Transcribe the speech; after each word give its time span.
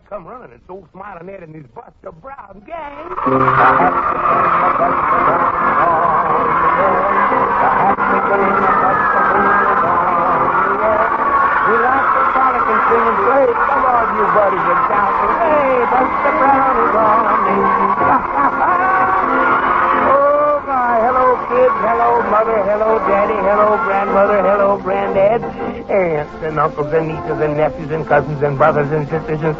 better 0.00 0.08
come 0.08 0.26
running. 0.26 0.52
It's 0.52 0.68
old 0.68 0.88
Smiling 0.92 1.28
Ed 1.28 1.42
and 1.42 1.54
his 1.54 1.66
Buster 1.74 2.12
Brown 2.12 2.62
gang. 2.66 3.08
The 3.08 3.32
the. 3.32 3.48
The 8.00 8.20
the. 8.20 8.48
We 11.60 11.76
like 11.78 12.08
to 12.10 12.22
frolic 12.34 12.66
and 12.66 12.82
sing 12.90 13.04
and 13.06 13.18
play. 13.20 13.46
Come 13.50 13.84
on, 13.84 14.06
you 14.16 14.26
buddies, 14.34 14.66
and 14.70 14.82
shout. 14.90 15.12
Hey, 15.40 15.86
Buster 15.90 16.32
Brown 16.40 16.74
is 16.80 16.94
on 16.96 17.24
the 17.46 17.56
Oh, 20.10 20.62
my. 20.66 20.98
Hello, 21.04 21.26
kids. 21.48 21.78
Hello, 21.86 22.10
mother. 22.30 22.58
Hello, 22.64 22.98
daddy. 23.06 23.38
Hello, 23.38 23.76
grandmother. 23.84 24.42
Hello, 24.42 24.78
granddad. 24.78 25.69
Aunts 25.90 26.32
and 26.44 26.58
uncles 26.58 26.92
and 26.92 27.08
nieces 27.08 27.40
and 27.40 27.56
nephews 27.56 27.90
and 27.90 28.06
cousins 28.06 28.40
and 28.42 28.56
brothers 28.56 28.90
and 28.92 29.08
sisters 29.08 29.40
and 29.42 29.56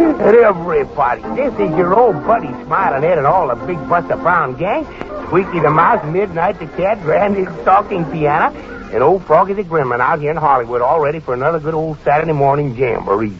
everybody. 0.00 1.20
This 1.36 1.52
is 1.54 1.76
your 1.76 1.94
old 1.94 2.24
buddy 2.26 2.48
Smiling 2.64 3.04
Ed 3.04 3.18
and 3.18 3.26
all 3.26 3.48
the 3.48 3.66
big 3.66 3.76
Buster 3.86 4.16
Brown 4.16 4.56
gang. 4.56 4.86
Squeaky 5.26 5.60
the 5.60 5.70
Mouse, 5.70 6.04
Midnight 6.06 6.58
the 6.58 6.66
Cat, 6.68 7.02
Granny 7.02 7.44
the 7.44 7.64
Talking 7.64 8.04
Piano, 8.10 8.56
and 8.92 9.02
old 9.02 9.24
Froggy 9.24 9.52
the 9.52 9.64
Gremlin 9.64 10.00
out 10.00 10.20
here 10.20 10.30
in 10.30 10.36
Hollywood 10.36 10.80
all 10.80 11.00
ready 11.00 11.20
for 11.20 11.34
another 11.34 11.60
good 11.60 11.74
old 11.74 11.98
Saturday 12.02 12.32
morning 12.32 12.74
jamboree. 12.74 13.36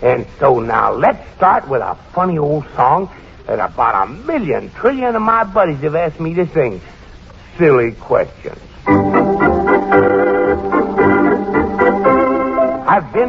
And 0.00 0.26
so 0.38 0.60
now 0.60 0.92
let's 0.92 1.28
start 1.36 1.68
with 1.68 1.82
a 1.82 1.96
funny 2.12 2.38
old 2.38 2.66
song 2.76 3.10
that 3.46 3.58
about 3.58 4.06
a 4.06 4.12
million 4.12 4.70
trillion 4.70 5.16
of 5.16 5.22
my 5.22 5.42
buddies 5.42 5.80
have 5.80 5.96
asked 5.96 6.20
me 6.20 6.34
to 6.34 6.46
sing. 6.48 6.80
Silly 7.58 7.92
questions. 7.92 8.60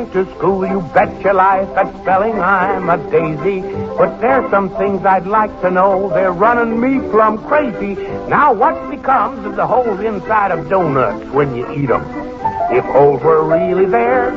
To 0.03 0.25
school, 0.35 0.67
you 0.67 0.81
bet 0.93 1.21
your 1.21 1.33
life, 1.33 1.69
at 1.77 1.89
spelling 2.01 2.37
I'm 2.39 2.89
a 2.89 2.97
daisy. 3.09 3.61
But 3.97 4.19
there's 4.19 4.49
some 4.51 4.69
things 4.75 5.05
I'd 5.05 5.25
like 5.25 5.61
to 5.61 5.71
know. 5.71 6.09
They're 6.09 6.33
running 6.33 6.79
me 6.79 6.99
plumb 7.09 7.37
crazy. 7.47 7.95
Now 8.27 8.53
what 8.53 8.89
becomes 8.89 9.45
of 9.45 9.55
the 9.55 9.65
holes 9.65 10.01
inside 10.01 10.51
of 10.51 10.67
donuts 10.69 11.25
when 11.31 11.55
you 11.55 11.65
eat 11.71 11.89
'em? 11.89 12.03
If 12.71 12.83
holes 12.85 13.21
were 13.23 13.43
really 13.43 13.85
there, 13.85 14.31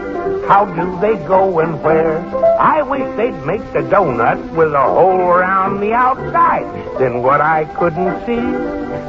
how 0.46 0.64
do 0.64 0.98
they 1.00 1.16
go 1.27 1.58
and 1.58 1.83
where? 1.83 2.18
I 2.58 2.83
wish 2.83 3.06
they'd 3.16 3.44
make 3.44 3.72
the 3.72 3.80
donut 3.80 4.38
with 4.55 4.72
a 4.72 4.86
hole 4.96 5.20
around 5.20 5.80
the 5.80 5.92
outside. 5.92 6.66
Then 6.98 7.22
what 7.22 7.40
I 7.40 7.64
couldn't 7.64 8.27
see 8.27 8.44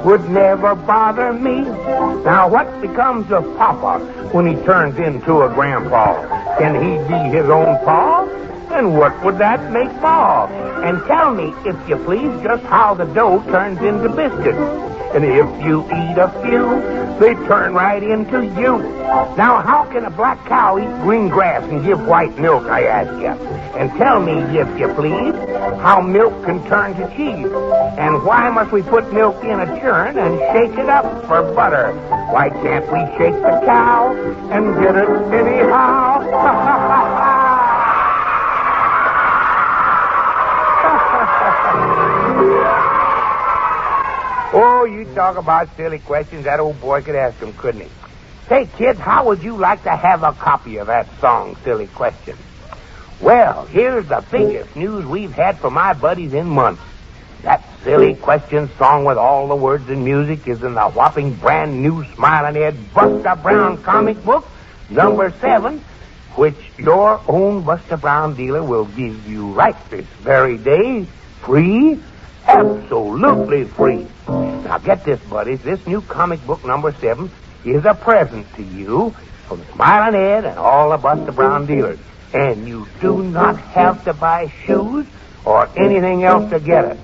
would 0.04 0.30
never 0.30 0.76
bother 0.76 1.34
me. 1.34 1.62
Now 2.24 2.48
what 2.48 2.82
becomes 2.82 3.32
of 3.32 3.44
Papa 3.58 4.00
when 4.32 4.46
he 4.48 4.56
turns 4.64 4.98
into 4.98 5.42
a 5.42 5.50
grandpa? 5.50 6.14
Can 6.60 6.76
he 6.76 6.98
be 7.08 7.38
his 7.38 7.50
own 7.50 7.78
pa? 7.86 8.28
And 8.72 8.98
what 8.98 9.24
would 9.24 9.38
that 9.40 9.72
make 9.72 9.92
Ma? 10.02 10.46
And 10.84 11.04
tell 11.08 11.34
me, 11.34 11.54
if 11.66 11.90
you 11.90 11.96
please, 11.98 12.32
just 12.44 12.64
how 12.66 12.94
the 12.94 13.06
dough 13.06 13.42
turns 13.48 13.80
into 13.82 14.10
biscuits. 14.10 14.58
And 15.16 15.26
if 15.26 15.66
you 15.66 15.86
eat 15.86 16.18
a 16.20 16.30
few, 16.44 16.80
they 17.20 17.34
turn 17.48 17.74
right 17.74 18.04
into 18.04 18.46
you. 18.46 18.78
Now, 19.36 19.62
how 19.62 19.86
can 19.92 20.06
a 20.06 20.12
black 20.12 20.46
cow 20.46 20.78
eat 20.78 21.02
green 21.02 21.30
grass 21.30 21.64
and 21.64 21.84
give 21.84 22.06
white 22.06 22.38
milk, 22.38 22.66
I 22.66 22.84
ask 22.84 23.10
you? 23.20 23.30
And 23.80 23.90
tell 23.98 24.20
me, 24.20 24.34
if 24.58 24.80
you 24.80 24.94
please, 24.94 25.34
how 25.82 26.02
milk 26.02 26.46
can 26.46 26.64
turn 26.68 26.94
to 26.96 27.08
cheese. 27.18 27.52
And 27.98 28.24
why 28.24 28.50
must 28.52 28.72
we 28.72 28.84
put 28.84 29.12
milk 29.12 29.44
in 29.44 29.60
a 29.60 29.66
churn 29.80 30.18
and 30.18 30.38
shake 30.54 30.78
it 30.78 30.90
up 30.90 31.26
for 31.26 31.42
butter? 31.54 31.92
Why 32.32 32.50
can't 32.50 32.86
we 32.92 33.00
shake 33.18 33.42
the 33.42 33.62
cow 33.66 34.14
and 34.52 34.76
get 34.84 34.96
it 34.96 35.10
anyhow? 35.34 36.19
Oh, 44.52 44.84
you 44.86 45.06
talk 45.14 45.38
about 45.38 45.76
silly 45.78 46.00
questions. 46.00 46.46
That 46.46 46.60
old 46.60 46.82
boy 46.82 47.04
could 47.04 47.16
ask 47.16 47.40
them, 47.40 47.54
couldn't 47.54 47.82
he? 47.82 47.88
Say, 48.48 48.68
kids, 48.78 49.00
how 49.00 49.28
would 49.28 49.44
you 49.44 49.56
like 49.56 49.84
to 49.84 49.96
have 49.96 50.24
a 50.24 50.34
copy 50.34 50.78
of 50.78 50.88
that 50.88 51.08
song, 51.20 51.56
Silly 51.64 51.86
Question? 51.86 52.36
Well, 53.22 53.66
here's 53.66 54.08
the 54.08 54.24
biggest 54.32 54.76
news 54.76 55.06
we've 55.06 55.32
had 55.32 55.60
for 55.60 55.70
my 55.70 55.94
buddies 55.94 56.34
in 56.34 56.48
months. 56.50 56.82
That 57.44 57.64
Silly 57.84 58.16
question 58.16 58.70
song 58.78 59.06
with 59.06 59.18
all 59.18 59.48
the 59.48 59.56
words 59.56 59.88
and 59.88 60.04
music 60.04 60.48
is 60.48 60.64
in 60.64 60.74
the 60.74 60.90
whopping 60.90 61.36
brand 61.36 61.82
new 61.82 62.04
Smiling 62.16 62.58
Ed 62.62 62.94
Buster 62.94 63.36
Brown 63.42 63.82
comic 63.84 64.24
book, 64.26 64.48
number 64.90 65.32
seven, 65.40 65.84
which 66.40 66.56
your 66.78 67.22
own 67.28 67.64
Buster 67.64 67.98
Brown 67.98 68.34
dealer 68.34 68.64
will 68.64 68.86
give 68.86 69.28
you 69.28 69.52
right 69.52 69.76
this 69.90 70.06
very 70.22 70.58
day, 70.58 71.06
free, 71.42 72.00
absolutely 72.48 73.66
free. 73.66 74.08
Now 74.30 74.78
get 74.78 75.04
this, 75.04 75.20
buddies. 75.20 75.62
This 75.62 75.86
new 75.86 76.00
comic 76.00 76.46
book 76.48 76.64
number 76.64 76.94
seven 76.94 77.30
is 77.66 77.84
a 77.84 77.94
present 77.94 78.48
to 78.56 78.64
you 78.64 79.10
from 79.50 79.66
Smiling 79.74 80.16
Ed 80.16 80.46
and 80.46 80.58
all 80.58 80.92
the 80.92 80.98
Buster 80.98 81.34
Brown 81.34 81.66
dealers. 81.66 82.00
And 82.34 82.66
you 82.66 82.88
do 83.02 83.22
not 83.22 83.58
have 83.58 84.06
to 84.06 84.14
buy 84.14 84.48
shoes 84.64 85.06
or 85.44 85.68
anything 85.76 86.24
else 86.24 86.50
to 86.52 86.62
get 86.62 86.86
it. 86.86 87.00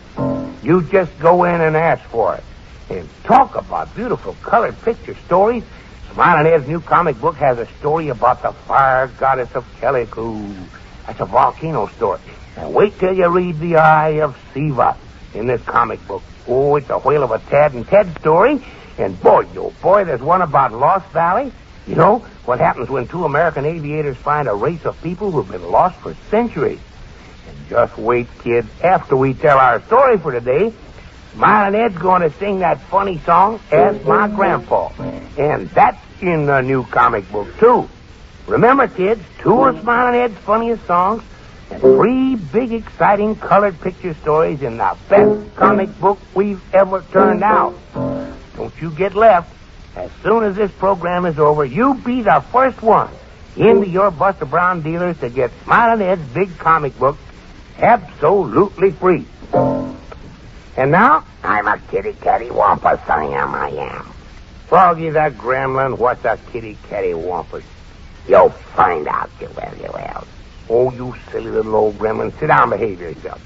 You 0.63 0.83
just 0.83 1.19
go 1.19 1.43
in 1.43 1.59
and 1.59 1.75
ask 1.75 2.01
for 2.05 2.35
it. 2.35 2.43
And 2.89 3.09
talk 3.25 3.55
about 3.55 3.93
beautiful 3.95 4.37
colored 4.41 4.81
picture 4.83 5.15
stories. 5.25 5.65
Smiling 6.13 6.53
Ed's 6.53 6.67
new 6.67 6.79
comic 6.79 7.19
book 7.19 7.35
has 7.35 7.59
a 7.59 7.65
story 7.79 8.09
about 8.09 8.41
the 8.41 8.51
fire 8.51 9.07
goddess 9.07 9.53
of 9.55 9.65
Calico. 9.79 10.33
That's 11.05 11.19
a 11.19 11.25
volcano 11.25 11.87
story. 11.87 12.19
And 12.57 12.73
wait 12.73 12.97
till 12.99 13.13
you 13.13 13.27
read 13.27 13.59
The 13.59 13.77
Eye 13.77 14.21
of 14.21 14.37
Siva 14.53 14.97
in 15.33 15.47
this 15.47 15.61
comic 15.63 16.05
book. 16.07 16.23
Oh, 16.47 16.75
it's 16.77 16.89
a 16.89 16.99
whale 16.99 17.23
of 17.23 17.31
a 17.31 17.39
Tad 17.39 17.73
and 17.73 17.85
Ted 17.85 18.17
story. 18.19 18.63
And 18.97 19.19
boy, 19.21 19.45
oh 19.57 19.73
boy, 19.81 20.05
there's 20.05 20.21
one 20.21 20.41
about 20.41 20.71
Lost 20.71 21.09
Valley. 21.11 21.51
You 21.85 21.95
know, 21.95 22.19
what 22.45 22.59
happens 22.59 22.89
when 22.89 23.07
two 23.07 23.25
American 23.25 23.65
aviators 23.65 24.17
find 24.17 24.47
a 24.47 24.53
race 24.55 24.85
of 24.85 24.99
people 25.03 25.31
who've 25.31 25.49
been 25.49 25.69
lost 25.69 25.99
for 25.99 26.15
centuries. 26.31 26.79
And 27.47 27.69
just 27.69 27.97
wait, 27.97 28.27
kid, 28.39 28.65
After 28.81 29.15
we 29.17 29.33
tell 29.33 29.57
our 29.59 29.81
story 29.83 30.17
for 30.17 30.31
today, 30.31 30.73
Smiling 31.35 31.75
Ed's 31.75 31.97
going 31.97 32.21
to 32.21 32.31
sing 32.37 32.59
that 32.59 32.79
funny 32.83 33.19
song, 33.19 33.59
Ask 33.69 34.05
My 34.05 34.29
Grandpa. 34.29 34.89
And 35.37 35.69
that's 35.71 35.99
in 36.21 36.45
the 36.45 36.61
new 36.61 36.85
comic 36.85 37.29
book, 37.29 37.47
too. 37.59 37.89
Remember, 38.47 38.87
kids, 38.87 39.21
two 39.39 39.63
of 39.63 39.81
Smiling 39.81 40.21
Ed's 40.21 40.37
funniest 40.39 40.85
songs 40.87 41.23
and 41.71 41.81
three 41.81 42.35
big, 42.35 42.71
exciting 42.71 43.35
colored 43.35 43.79
picture 43.81 44.13
stories 44.13 44.61
in 44.61 44.77
the 44.77 44.97
best 45.09 45.55
comic 45.55 45.99
book 45.99 46.19
we've 46.33 46.61
ever 46.73 47.03
turned 47.11 47.43
out. 47.43 47.75
Don't 48.55 48.73
you 48.81 48.91
get 48.91 49.13
left. 49.13 49.53
As 49.97 50.11
soon 50.23 50.45
as 50.45 50.55
this 50.55 50.71
program 50.71 51.25
is 51.25 51.37
over, 51.37 51.65
you 51.65 51.95
be 51.95 52.21
the 52.21 52.43
first 52.51 52.81
one 52.81 53.09
into 53.57 53.89
your 53.89 54.09
Buster 54.09 54.45
Brown 54.45 54.81
dealers 54.81 55.17
to 55.19 55.29
get 55.29 55.51
Smiling 55.63 56.01
Ed's 56.01 56.33
big 56.33 56.57
comic 56.57 56.97
book 56.97 57.17
absolutely 57.77 58.91
free. 58.91 59.25
And 60.77 60.91
now, 60.91 61.25
I'm 61.43 61.67
a 61.67 61.79
kitty 61.89 62.13
catty 62.13 62.51
wampus, 62.51 62.99
I 63.07 63.25
am, 63.25 63.55
I 63.55 63.69
am. 63.69 64.11
Froggy 64.67 65.09
the 65.09 65.33
gremlin, 65.37 65.97
what's 65.97 66.25
a 66.25 66.37
kitty 66.51 66.77
catty 66.89 67.13
wampus? 67.13 67.63
You'll 68.27 68.49
find 68.49 69.07
out, 69.07 69.29
you 69.39 69.47
will, 69.49 69.77
you 69.77 69.89
will. 69.93 70.27
Oh, 70.69 70.91
you 70.91 71.15
silly 71.31 71.51
little 71.51 71.75
old 71.75 71.97
gremlin. 71.97 72.37
Sit 72.39 72.47
down 72.47 72.71
behave 72.71 72.99
yourself. 72.99 73.39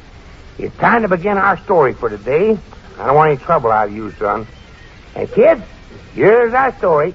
It's 0.58 0.76
time 0.78 1.02
to 1.02 1.08
begin 1.08 1.38
our 1.38 1.58
story 1.60 1.94
for 1.94 2.10
today. 2.10 2.58
I 2.98 3.06
don't 3.06 3.16
want 3.16 3.32
any 3.32 3.40
trouble 3.40 3.72
out 3.72 3.90
of 3.90 3.96
you, 3.96 4.12
son. 4.14 4.48
And 5.16 5.32
kids, 5.32 5.62
here's 6.14 6.54
our 6.54 6.76
story. 6.78 7.14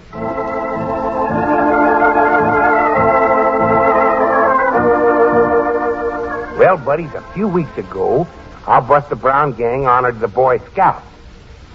Well, 6.59 6.77
buddies, 6.79 7.13
a 7.15 7.23
few 7.33 7.49
weeks 7.49 7.77
ago, 7.77 8.29
our 8.67 8.81
Buster 8.81 9.15
Brown 9.15 9.53
gang 9.53 9.87
honored 9.87 10.21
the 10.21 10.29
Boy 10.29 10.59
Scouts. 10.59 11.07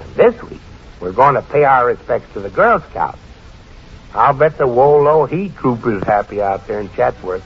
And 0.02 0.16
this 0.16 0.42
week, 0.44 0.62
we're 1.00 1.12
going 1.12 1.36
to 1.36 1.42
pay 1.42 1.64
our 1.64 1.86
respects 1.86 2.32
to 2.34 2.40
the 2.40 2.50
Girl 2.50 2.80
Scouts. 2.90 3.20
I'll 4.14 4.34
bet 4.34 4.58
the 4.58 4.68
Wolo 4.68 5.26
Heat 5.26 5.56
Troop 5.56 5.86
is 5.86 6.04
happy 6.04 6.42
out 6.42 6.66
there 6.66 6.80
in 6.80 6.90
Chatsworth. 6.94 7.44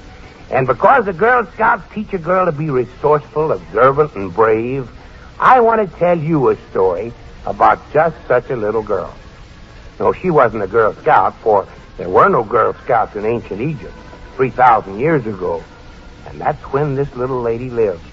And 0.49 0.65
because 0.65 1.05
the 1.05 1.13
Girl 1.13 1.45
Scouts 1.53 1.83
teach 1.93 2.13
a 2.13 2.17
girl 2.17 2.45
to 2.45 2.51
be 2.51 2.69
resourceful, 2.69 3.51
observant, 3.51 4.15
and 4.15 4.33
brave, 4.33 4.89
I 5.39 5.59
want 5.59 5.89
to 5.89 5.97
tell 5.97 6.17
you 6.17 6.49
a 6.49 6.57
story 6.69 7.11
about 7.45 7.79
just 7.91 8.15
such 8.27 8.49
a 8.49 8.55
little 8.55 8.83
girl. 8.83 9.13
No, 9.99 10.13
she 10.13 10.29
wasn't 10.29 10.63
a 10.63 10.67
Girl 10.67 10.93
Scout, 10.93 11.35
for 11.37 11.67
there 11.97 12.09
were 12.09 12.29
no 12.29 12.43
Girl 12.43 12.73
Scouts 12.85 13.15
in 13.15 13.25
ancient 13.25 13.59
Egypt 13.59 13.93
3,000 14.35 14.99
years 14.99 15.25
ago. 15.25 15.61
And 16.27 16.39
that's 16.39 16.61
when 16.71 16.95
this 16.95 17.13
little 17.15 17.41
lady 17.41 17.69
lived. 17.69 18.05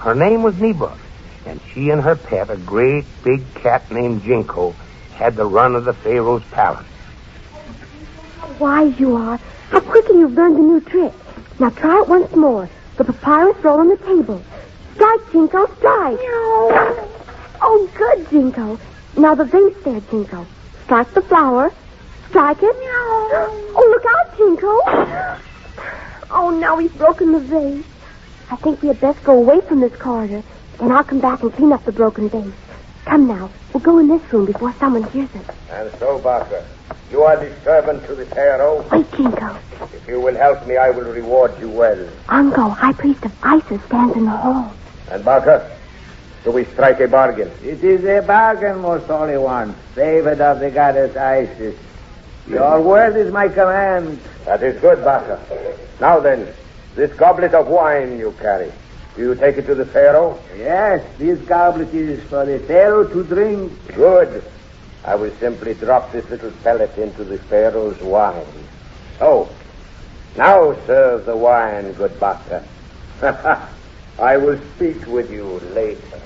Her 0.00 0.14
name 0.14 0.42
was 0.42 0.54
Neba, 0.54 0.96
and 1.44 1.60
she 1.70 1.90
and 1.90 2.00
her 2.00 2.16
pet, 2.16 2.48
a 2.48 2.56
great 2.56 3.04
big 3.22 3.42
cat 3.54 3.90
named 3.90 4.22
Jinko, 4.22 4.74
had 5.12 5.36
the 5.36 5.44
run 5.44 5.74
of 5.74 5.84
the 5.84 5.92
Pharaoh's 5.92 6.42
palace. 6.50 6.86
How 8.38 8.48
wise 8.58 8.98
you 8.98 9.14
are. 9.16 9.38
How 9.68 9.80
quickly 9.80 10.20
you've 10.20 10.32
learned 10.32 10.56
the 10.56 10.62
new 10.62 10.80
trick. 10.80 11.12
Now 11.58 11.68
try 11.68 12.00
it 12.00 12.08
once 12.08 12.34
more. 12.34 12.68
The 12.96 13.04
papyrus 13.04 13.62
roll 13.62 13.80
on 13.80 13.88
the 13.88 13.98
table. 13.98 14.42
Strike, 14.94 15.32
Jinko, 15.32 15.66
strike. 15.76 16.18
Oh, 17.62 17.90
good, 17.94 18.30
Jinko. 18.30 18.78
Now 19.18 19.34
the 19.34 19.44
vase 19.44 19.76
there, 19.84 20.00
Jinko. 20.10 20.46
Strike 20.84 21.12
the 21.12 21.22
flower. 21.22 21.70
Strike 22.30 22.62
it. 22.62 22.74
Oh, 22.74 23.86
look 23.90 24.04
out, 24.06 24.36
Jinko. 24.38 24.80
Oh, 26.30 26.58
now 26.58 26.78
he's 26.78 26.92
broken 26.92 27.32
the 27.32 27.40
vase. 27.40 27.84
I 28.50 28.56
think 28.56 28.82
we 28.82 28.88
had 28.88 29.00
best 29.00 29.22
go 29.22 29.36
away 29.36 29.60
from 29.60 29.80
this 29.80 29.94
corridor. 29.96 30.42
Then 30.78 30.90
I'll 30.90 31.04
come 31.04 31.20
back 31.20 31.42
and 31.42 31.52
clean 31.52 31.72
up 31.72 31.84
the 31.84 31.92
broken 31.92 32.28
vase. 32.28 32.52
Come 33.04 33.28
now. 33.28 33.50
We'll 33.72 33.82
go 33.82 33.98
in 33.98 34.08
this 34.08 34.32
room 34.32 34.46
before 34.46 34.72
someone 34.74 35.04
hears 35.04 35.28
us. 35.36 35.56
And 35.70 35.90
so, 35.98 36.18
Barker, 36.18 36.64
you 37.10 37.22
are 37.22 37.36
the 37.36 37.54
servant 37.62 38.04
to 38.06 38.14
the 38.16 38.26
Pharaoh. 38.26 38.84
Wait, 38.90 39.10
Jinko. 39.12 39.56
If 39.94 40.08
you 40.08 40.20
will 40.20 40.34
help 40.34 40.66
me, 40.66 40.76
I 40.76 40.90
will 40.90 41.12
reward 41.12 41.58
you 41.60 41.68
well. 41.68 42.08
Anko, 42.28 42.70
High 42.70 42.92
Priest 42.92 43.24
of 43.24 43.32
Isis, 43.42 43.82
stands 43.84 44.16
in 44.16 44.24
the 44.24 44.30
hall. 44.30 44.72
And 45.10 45.24
Barker, 45.24 45.70
do 46.42 46.50
we 46.50 46.64
strike 46.64 47.00
a 47.00 47.06
bargain? 47.06 47.50
It 47.62 47.84
is 47.84 48.04
a 48.04 48.26
bargain, 48.26 48.80
most 48.80 49.06
holy 49.06 49.38
one, 49.38 49.74
favored 49.94 50.40
of 50.40 50.58
the 50.58 50.70
goddess 50.70 51.16
Isis. 51.16 51.78
Your 52.48 52.80
word 52.80 53.14
is 53.16 53.32
my 53.32 53.48
command. 53.48 54.18
That 54.44 54.62
is 54.62 54.80
good, 54.80 55.04
Barker. 55.04 55.38
Now 56.00 56.18
then, 56.18 56.52
this 57.00 57.16
goblet 57.16 57.54
of 57.54 57.66
wine 57.66 58.18
you 58.18 58.30
carry, 58.38 58.70
do 59.16 59.22
you 59.22 59.34
take 59.34 59.56
it 59.56 59.64
to 59.64 59.74
the 59.74 59.86
Pharaoh? 59.86 60.38
Yes, 60.54 61.02
this 61.16 61.40
goblet 61.48 61.94
is 61.94 62.22
for 62.24 62.44
the 62.44 62.58
Pharaoh 62.58 63.08
to 63.08 63.24
drink. 63.24 63.72
Good. 63.94 64.44
I 65.02 65.14
will 65.14 65.34
simply 65.36 65.72
drop 65.72 66.12
this 66.12 66.28
little 66.28 66.50
pellet 66.62 66.98
into 66.98 67.24
the 67.24 67.38
Pharaoh's 67.38 67.98
wine. 68.02 68.44
So, 69.18 69.48
now 70.36 70.74
serve 70.86 71.24
the 71.24 71.34
wine, 71.34 71.90
good 71.94 72.20
Barker. 72.20 72.62
I 74.18 74.36
will 74.36 74.60
speak 74.76 75.06
with 75.06 75.30
you 75.30 75.44
later. 75.72 76.20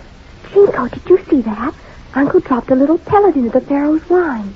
Jinko, 0.52 0.88
did 0.88 1.08
you 1.08 1.24
see 1.30 1.42
that? 1.42 1.72
Anko 2.16 2.40
dropped 2.40 2.72
a 2.72 2.74
little 2.74 2.98
pellet 2.98 3.36
into 3.36 3.50
the 3.50 3.60
Pharaoh's 3.60 4.08
wine. 4.10 4.52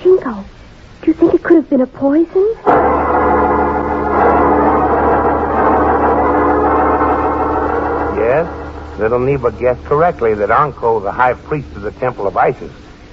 Jinko, 0.00 0.44
do 1.02 1.06
you 1.08 1.14
think 1.14 1.34
it 1.34 1.42
could 1.42 1.56
have 1.56 1.68
been 1.68 1.80
a 1.80 1.88
poison? 1.88 3.49
Little 9.00 9.20
Neba 9.20 9.58
guessed 9.58 9.82
correctly 9.86 10.34
that 10.34 10.50
Anko, 10.50 11.00
the 11.00 11.10
high 11.10 11.32
priest 11.32 11.74
of 11.74 11.80
the 11.80 11.90
Temple 11.90 12.26
of 12.26 12.36
Isis, 12.36 12.70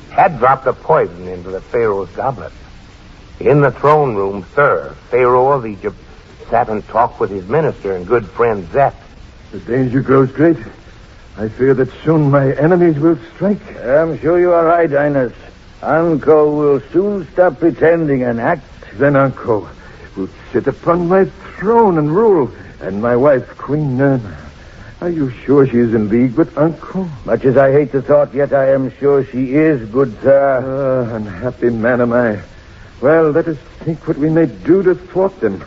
had 0.09 0.37
dropped 0.37 0.67
a 0.67 0.73
poison 0.73 1.29
into 1.29 1.49
the 1.49 1.61
Pharaoh's 1.61 2.09
goblet. 2.09 2.51
In 3.39 3.61
the 3.61 3.71
throne 3.71 4.13
room, 4.13 4.43
Thur, 4.43 4.93
Pharaoh 5.09 5.53
of 5.53 5.65
Egypt, 5.65 5.95
sat 6.49 6.67
and 6.67 6.85
talked 6.89 7.21
with 7.21 7.29
his 7.29 7.47
minister 7.47 7.95
and 7.95 8.05
good 8.05 8.27
friend 8.27 8.69
Zet. 8.73 8.95
The 9.51 9.59
danger 9.59 10.01
grows 10.01 10.29
great. 10.29 10.57
I 11.37 11.47
fear 11.47 11.73
that 11.75 11.93
soon 12.03 12.31
my 12.31 12.51
enemies 12.51 12.99
will 12.99 13.17
strike. 13.35 13.61
I'm 13.77 14.19
sure 14.19 14.41
you 14.41 14.51
are 14.51 14.65
right, 14.65 14.91
Highness. 14.91 15.31
Anko 15.81 16.53
will 16.53 16.81
soon 16.91 17.25
stop 17.31 17.59
pretending 17.59 18.23
and 18.23 18.41
act. 18.41 18.65
Then 18.95 19.15
Anko 19.15 19.69
will 20.17 20.29
sit 20.51 20.67
upon 20.67 21.07
my 21.07 21.25
throne 21.57 21.97
and 21.97 22.13
rule, 22.13 22.51
and 22.81 23.01
my 23.01 23.15
wife, 23.15 23.57
Queen 23.57 23.97
Nerna. 23.97 24.46
Are 24.99 25.09
you 25.11 25.29
sure 25.29 25.67
she 25.67 25.77
is 25.77 25.93
in 25.93 26.09
league 26.09 26.33
with 26.33 26.57
Anko? 26.57 27.07
Much 27.23 27.45
as 27.45 27.55
I 27.55 27.71
hate 27.71 27.91
the 27.91 28.01
thought, 28.01 28.33
yet 28.33 28.51
I 28.51 28.73
am 28.73 28.91
sure 28.97 29.23
she 29.23 29.53
is, 29.53 29.87
good 29.91 30.19
sir. 30.23 31.07
Ah, 31.11 31.15
unhappy 31.15 31.69
man 31.69 32.01
am 32.01 32.13
I. 32.13 32.41
Well, 32.99 33.29
let 33.29 33.47
us 33.47 33.57
think 33.85 34.07
what 34.07 34.17
we 34.17 34.29
may 34.29 34.47
do 34.47 34.81
to 34.81 34.95
thwart 34.95 35.39
them. 35.39 35.63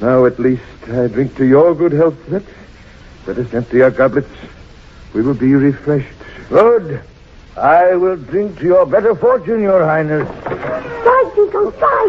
Now, 0.00 0.26
at 0.26 0.40
least, 0.40 0.62
I 0.88 1.06
drink 1.06 1.36
to 1.36 1.46
your 1.46 1.72
good 1.76 1.92
health, 1.92 2.16
Zet. 2.28 2.42
Let 3.28 3.38
us 3.38 3.54
empty 3.54 3.80
our 3.80 3.92
goblets. 3.92 4.28
We 5.12 5.22
will 5.22 5.34
be 5.34 5.54
refreshed. 5.54 6.18
Good. 6.48 7.00
I 7.56 7.94
will 7.94 8.16
drink 8.16 8.58
to 8.58 8.64
your 8.64 8.84
better 8.84 9.14
fortune, 9.14 9.62
your 9.62 9.84
highness. 9.84 10.28
Strike, 10.42 11.34
Jinko, 11.36 11.70
strike! 11.70 12.08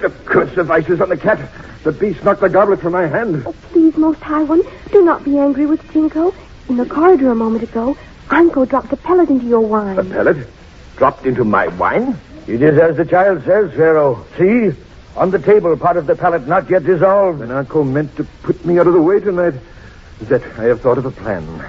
The 0.00 0.12
curse 0.26 0.56
of 0.58 0.70
Isis 0.70 1.00
on 1.00 1.08
the 1.08 1.16
cat. 1.16 1.40
The 1.82 1.92
beast 1.92 2.22
knocked 2.24 2.42
the 2.42 2.50
goblet 2.50 2.80
from 2.80 2.92
my 2.92 3.06
hand. 3.06 3.44
Oh, 3.46 3.54
please, 3.70 3.96
most 3.96 4.20
high 4.20 4.42
one, 4.42 4.62
do 4.92 5.02
not 5.02 5.24
be 5.24 5.38
angry 5.38 5.64
with 5.64 5.80
Jinko. 5.92 6.34
In 6.68 6.76
the 6.76 6.84
corridor 6.84 7.30
a 7.30 7.34
moment 7.34 7.62
ago, 7.62 7.96
Anko 8.30 8.66
dropped 8.66 8.92
a 8.92 8.96
pellet 8.96 9.30
into 9.30 9.46
your 9.46 9.60
wine. 9.60 9.98
A 9.98 10.04
pellet? 10.04 10.46
Dropped 10.96 11.24
into 11.24 11.44
my 11.44 11.68
wine? 11.68 12.18
It 12.46 12.60
is 12.60 12.78
as 12.78 12.96
the 12.96 13.06
child 13.06 13.44
says, 13.44 13.72
Pharaoh. 13.72 14.26
See? 14.36 14.72
On 15.16 15.30
the 15.30 15.38
table, 15.38 15.74
part 15.76 15.96
of 15.96 16.06
the 16.06 16.14
pellet 16.14 16.46
not 16.46 16.68
yet 16.68 16.84
dissolved. 16.84 17.40
Then 17.40 17.50
Anko 17.50 17.82
meant 17.82 18.14
to 18.16 18.24
put 18.42 18.62
me 18.66 18.78
out 18.78 18.86
of 18.86 18.92
the 18.92 19.00
way 19.00 19.20
tonight. 19.20 19.54
Zet, 20.24 20.42
I 20.58 20.64
have 20.64 20.82
thought 20.82 20.98
of 20.98 21.06
a 21.06 21.10
plan. 21.10 21.64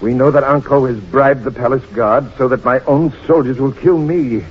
We 0.00 0.14
know 0.14 0.30
that 0.30 0.44
Anko 0.44 0.86
has 0.86 1.00
bribed 1.00 1.42
the 1.42 1.50
palace 1.50 1.84
guard 1.86 2.30
so 2.38 2.46
that 2.48 2.64
my 2.64 2.78
own 2.80 3.12
soldiers 3.26 3.58
will 3.58 3.72
kill 3.72 3.98
me. 3.98 4.44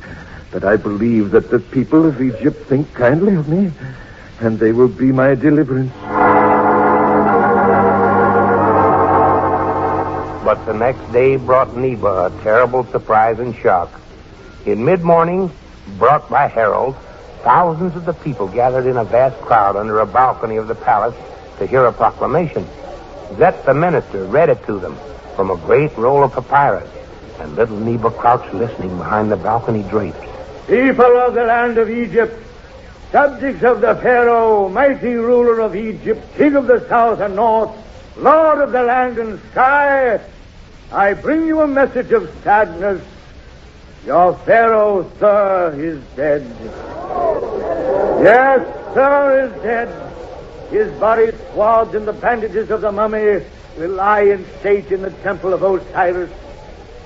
But 0.52 0.66
I 0.66 0.76
believe 0.76 1.32
that 1.32 1.50
the 1.50 1.60
people 1.60 2.06
of 2.06 2.22
Egypt 2.22 2.66
think 2.68 2.94
kindly 2.94 3.36
of 3.36 3.48
me, 3.48 3.72
and 4.42 4.60
they 4.60 4.74
will 4.74 4.90
be 4.90 5.14
my 5.14 5.36
deliverance. 5.36 5.94
But 10.44 10.66
the 10.66 10.74
next 10.74 11.12
day 11.14 11.38
brought 11.38 11.70
Neba 11.70 12.28
a 12.28 12.44
terrible 12.44 12.84
surprise 12.86 13.40
and 13.40 13.56
shock. 13.56 14.02
In 14.66 14.84
mid-morning, 14.84 15.50
brought 15.98 16.30
by 16.30 16.48
herald, 16.48 16.98
thousands 17.44 17.96
of 17.96 18.04
the 18.04 18.14
people 18.14 18.50
gathered 18.50 18.86
in 18.86 18.98
a 18.98 19.06
vast 19.06 19.40
crowd 19.42 19.78
under 19.78 20.02
a 20.02 20.06
balcony 20.06 20.58
of 20.58 20.68
the 20.68 20.76
palace 20.76 21.16
to 21.60 21.66
hear 21.66 21.86
a 21.86 21.94
proclamation. 21.94 22.68
Zet 23.38 23.66
the 23.66 23.74
minister 23.74 24.26
read 24.26 24.50
it 24.50 24.66
to 24.66 24.80
them 24.80 24.98
from 25.38 25.52
a 25.52 25.56
great 25.58 25.96
roll 25.96 26.24
of 26.24 26.34
papyrus, 26.34 26.90
and 27.40 27.56
little 27.56 27.78
Neba 27.78 28.10
crouched 28.18 28.52
listening 28.56 28.98
behind 28.98 29.32
the 29.32 29.38
balcony 29.38 29.84
drapes. 29.84 30.18
People 30.66 31.06
of 31.06 31.36
the 31.36 31.44
land 31.44 31.78
of 31.78 31.92
Egypt, 31.92 32.34
subjects 33.12 33.64
of 33.64 33.80
the 33.80 33.96
Pharaoh, 33.96 34.68
mighty 34.68 35.14
ruler 35.14 35.60
of 35.60 35.76
Egypt, 35.76 36.36
king 36.36 36.56
of 36.56 36.66
the 36.66 36.86
south 36.90 37.20
and 37.20 37.36
north, 37.36 37.70
lord 38.18 38.60
of 38.60 38.72
the 38.72 38.82
land 38.82 39.20
and 39.20 39.40
sky, 39.52 40.20
I 40.92 41.14
bring 41.14 41.46
you 41.46 41.62
a 41.62 41.68
message 41.68 42.12
of 42.12 42.34
sadness. 42.44 43.02
Your 44.08 44.34
Pharaoh, 44.38 45.04
Thur, 45.04 45.76
is 45.78 46.02
dead. 46.16 46.48
Yes, 48.24 48.94
Thur, 48.96 49.46
is 49.46 49.62
dead. 49.62 50.14
His 50.72 50.92
body 51.00 51.32
swathed 51.52 51.94
in 51.94 52.06
the 52.06 52.14
bandages 52.14 52.72
of 52.72 52.82
the 52.82 52.92
mummy 52.92 53.46
will 53.78 53.92
lie 53.92 54.22
in 54.22 54.46
state 54.60 54.92
in 54.92 55.02
the 55.02 55.12
temple 55.12 55.54
of 55.54 55.62
Osiris. 55.64 56.32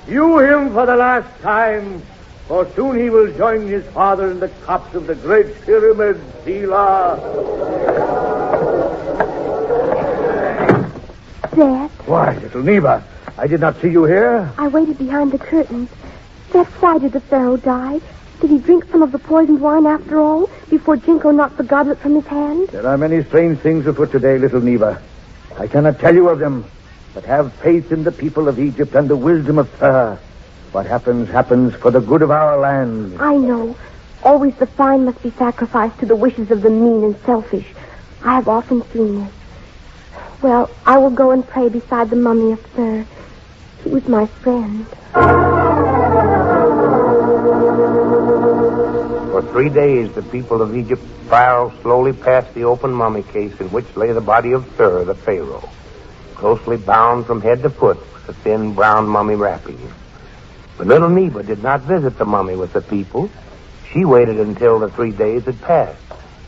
View 0.05 0.39
him 0.39 0.71
for 0.73 0.85
the 0.85 0.95
last 0.95 1.27
time, 1.41 2.01
for 2.47 2.67
soon 2.75 2.97
he 2.97 3.09
will 3.09 3.31
join 3.37 3.67
his 3.67 3.85
father 3.87 4.31
in 4.31 4.39
the 4.39 4.47
tops 4.65 4.95
of 4.95 5.07
the 5.07 5.15
great 5.15 5.61
pyramid, 5.61 6.19
Selah. 6.43 7.19
Zet, 11.53 11.91
Why, 12.07 12.37
little 12.37 12.63
Neva, 12.63 13.03
I 13.37 13.47
did 13.47 13.59
not 13.59 13.79
see 13.81 13.89
you 13.89 14.05
here. 14.05 14.51
I 14.57 14.67
waited 14.69 14.97
behind 14.97 15.31
the 15.31 15.39
curtains. 15.39 15.89
Zet, 16.51 16.67
why 16.81 16.97
did 16.97 17.11
the 17.11 17.19
Pharaoh 17.19 17.57
die? 17.57 17.99
Did 18.39 18.49
he 18.49 18.57
drink 18.59 18.85
some 18.85 19.03
of 19.03 19.11
the 19.11 19.19
poisoned 19.19 19.61
wine 19.61 19.85
after 19.85 20.19
all, 20.19 20.49
before 20.69 20.95
Jinko 20.95 21.31
knocked 21.31 21.57
the 21.57 21.63
goblet 21.63 21.99
from 21.99 22.15
his 22.15 22.25
hand? 22.25 22.69
There 22.69 22.87
are 22.87 22.97
many 22.97 23.23
strange 23.25 23.59
things 23.59 23.85
afoot 23.85 24.11
today, 24.11 24.37
little 24.37 24.61
Neva. 24.61 25.01
I 25.57 25.67
cannot 25.67 25.99
tell 25.99 26.13
you 26.13 26.29
of 26.29 26.39
them, 26.39 26.65
but 27.13 27.25
have 27.25 27.53
faith 27.53 27.91
in 27.91 28.03
the 28.03 28.11
people 28.11 28.47
of 28.47 28.59
Egypt 28.59 28.95
and 28.95 29.09
the 29.09 29.15
wisdom 29.15 29.57
of 29.57 29.69
Pharaoh. 29.69 30.17
What 30.71 30.85
happens, 30.85 31.29
happens 31.29 31.75
for 31.75 31.91
the 31.91 31.99
good 31.99 32.21
of 32.21 32.31
our 32.31 32.57
land. 32.59 33.21
I 33.21 33.35
know. 33.35 33.75
Always 34.23 34.55
the 34.55 34.67
fine 34.67 35.05
must 35.05 35.21
be 35.21 35.31
sacrificed 35.31 35.99
to 35.99 36.05
the 36.05 36.15
wishes 36.15 36.51
of 36.51 36.61
the 36.61 36.69
mean 36.69 37.03
and 37.03 37.17
selfish. 37.25 37.67
I 38.23 38.35
have 38.35 38.47
often 38.47 38.83
seen 38.91 39.25
this. 39.25 39.33
Well, 40.41 40.69
I 40.85 40.97
will 40.97 41.09
go 41.09 41.31
and 41.31 41.47
pray 41.47 41.69
beside 41.69 42.09
the 42.09 42.15
mummy 42.15 42.53
of 42.53 42.61
Thur. 42.61 43.05
He 43.83 43.89
was 43.89 44.07
my 44.07 44.27
friend. 44.27 45.50
For 49.31 49.41
three 49.51 49.69
days, 49.69 50.13
the 50.13 50.21
people 50.21 50.61
of 50.61 50.75
Egypt 50.77 51.01
filed 51.27 51.73
slowly 51.81 52.13
past 52.13 52.53
the 52.53 52.65
open 52.65 52.91
mummy 52.93 53.23
case 53.23 53.59
in 53.59 53.71
which 53.71 53.95
lay 53.95 54.11
the 54.11 54.21
body 54.21 54.51
of 54.51 54.67
Thur, 54.75 55.03
the 55.05 55.15
Pharaoh, 55.15 55.67
closely 56.35 56.77
bound 56.77 57.25
from 57.25 57.41
head 57.41 57.63
to 57.63 57.71
foot 57.71 57.97
with 57.97 58.29
a 58.29 58.33
thin 58.33 58.75
brown 58.75 59.07
mummy 59.07 59.33
wrapping. 59.33 59.79
But 60.77 60.85
little 60.85 61.09
Neba 61.09 61.43
did 61.43 61.63
not 61.63 61.81
visit 61.81 62.19
the 62.19 62.25
mummy 62.25 62.55
with 62.55 62.73
the 62.73 62.81
people. 62.81 63.31
She 63.91 64.05
waited 64.05 64.39
until 64.39 64.77
the 64.77 64.91
three 64.91 65.11
days 65.11 65.45
had 65.45 65.59
passed, 65.61 65.99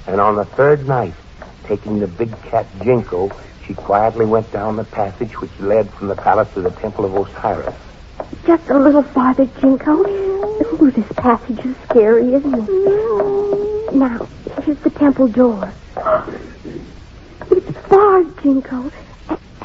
and 0.05 0.21
on 0.21 0.35
the 0.35 0.45
third 0.45 0.87
night, 0.87 1.15
taking 1.63 1.99
the 1.99 2.07
big 2.07 2.39
cat 2.43 2.67
Jinko, 2.83 3.31
she 3.65 3.73
quietly 3.73 4.27
went 4.27 4.51
down 4.51 4.75
the 4.75 4.83
passage 4.83 5.41
which 5.41 5.59
led 5.59 5.89
from 5.89 6.07
the 6.07 6.15
palace 6.15 6.53
to 6.53 6.61
the 6.61 6.69
temple 6.69 7.05
of 7.05 7.15
Osiris. 7.15 7.73
Just 8.45 8.69
a 8.69 8.77
little 8.77 9.01
farther, 9.01 9.47
Jinko. 9.59 10.52
Ooh, 10.81 10.89
this 10.89 11.05
passage 11.13 11.59
is 11.59 11.75
scary, 11.83 12.33
isn't 12.33 12.53
it? 12.53 13.93
Now, 13.93 14.27
here's 14.63 14.79
the 14.79 14.89
temple 14.89 15.27
door. 15.27 15.71
It's 17.51 17.77
far, 17.87 18.23
Jinko, 18.41 18.91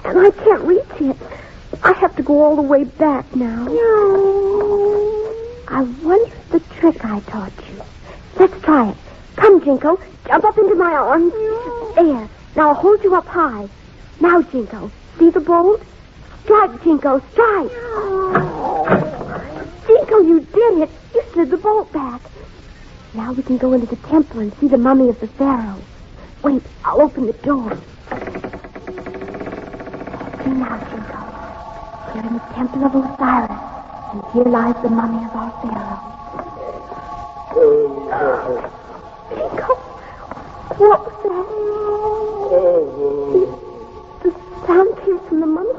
and 0.05 0.19
I 0.19 0.31
can't 0.31 0.63
reach 0.65 0.85
it. 1.01 1.17
I 1.83 1.93
have 1.93 2.15
to 2.17 2.23
go 2.23 2.43
all 2.43 2.57
the 2.57 2.63
way 2.63 2.85
back 2.85 3.35
now. 3.35 3.67
I 5.69 5.83
wonder 6.03 6.35
the 6.51 6.61
trick 6.79 7.03
I 7.03 7.21
taught 7.21 7.53
you. 7.69 7.83
Let's 8.39 8.61
try 8.63 8.91
it. 8.91 8.97
Come, 9.37 9.65
Jinko. 9.65 9.99
Jump 10.27 10.45
up 10.45 10.59
into 10.59 10.75
my 10.75 10.93
arms. 10.93 11.33
There. 11.95 12.29
Now 12.55 12.69
I'll 12.69 12.75
hold 12.75 13.03
you 13.03 13.15
up 13.15 13.27
high. 13.27 13.67
Now, 14.21 14.43
Jinko. 14.43 14.91
See 15.19 15.31
the 15.31 15.41
bolt? 15.41 15.81
Strike, 16.45 16.83
Jinko. 16.85 17.23
Strike. 17.33 18.48
Jinko, 20.19 20.35
you 20.35 20.41
did 20.41 20.83
it. 20.83 20.91
You 21.15 21.23
slid 21.33 21.51
the 21.51 21.57
bolt 21.57 21.93
back. 21.93 22.21
Now 23.15 23.33
we 23.33 23.43
can 23.43 23.57
go 23.57 23.73
into 23.73 23.87
the 23.87 23.97
temple 24.09 24.41
and 24.41 24.53
see 24.55 24.69
the 24.69 24.77
mummy 24.79 25.09
of 25.09 25.19
the 25.21 25.29
pharaoh. 25.29 25.81
Wait, 26.43 26.63
I'll 26.85 27.01
open 27.03 27.27
the 27.27 27.33
door. 27.35 27.79
See 30.43 30.51
now, 30.51 30.79
Jinko. 30.91 31.19
We're 32.15 32.27
in 32.27 32.35
the 32.35 32.41
temple 32.55 32.85
of 32.85 32.95
Osiris, 32.95 33.63
and 34.13 34.25
here 34.33 34.45
lies 34.45 34.83
the 34.83 34.89
mummy 34.91 35.25
of 35.25 35.37
our 35.37 35.51
pharaoh. 35.63 36.01
Jinko, 39.31 39.75
what 40.79 41.01
was 41.07 41.17
that? 41.25 41.47
The, 44.23 44.31
the 44.31 44.31
sound 44.67 44.91
came 45.05 45.19
from 45.29 45.41
the 45.41 45.47
mummy. 45.47 45.75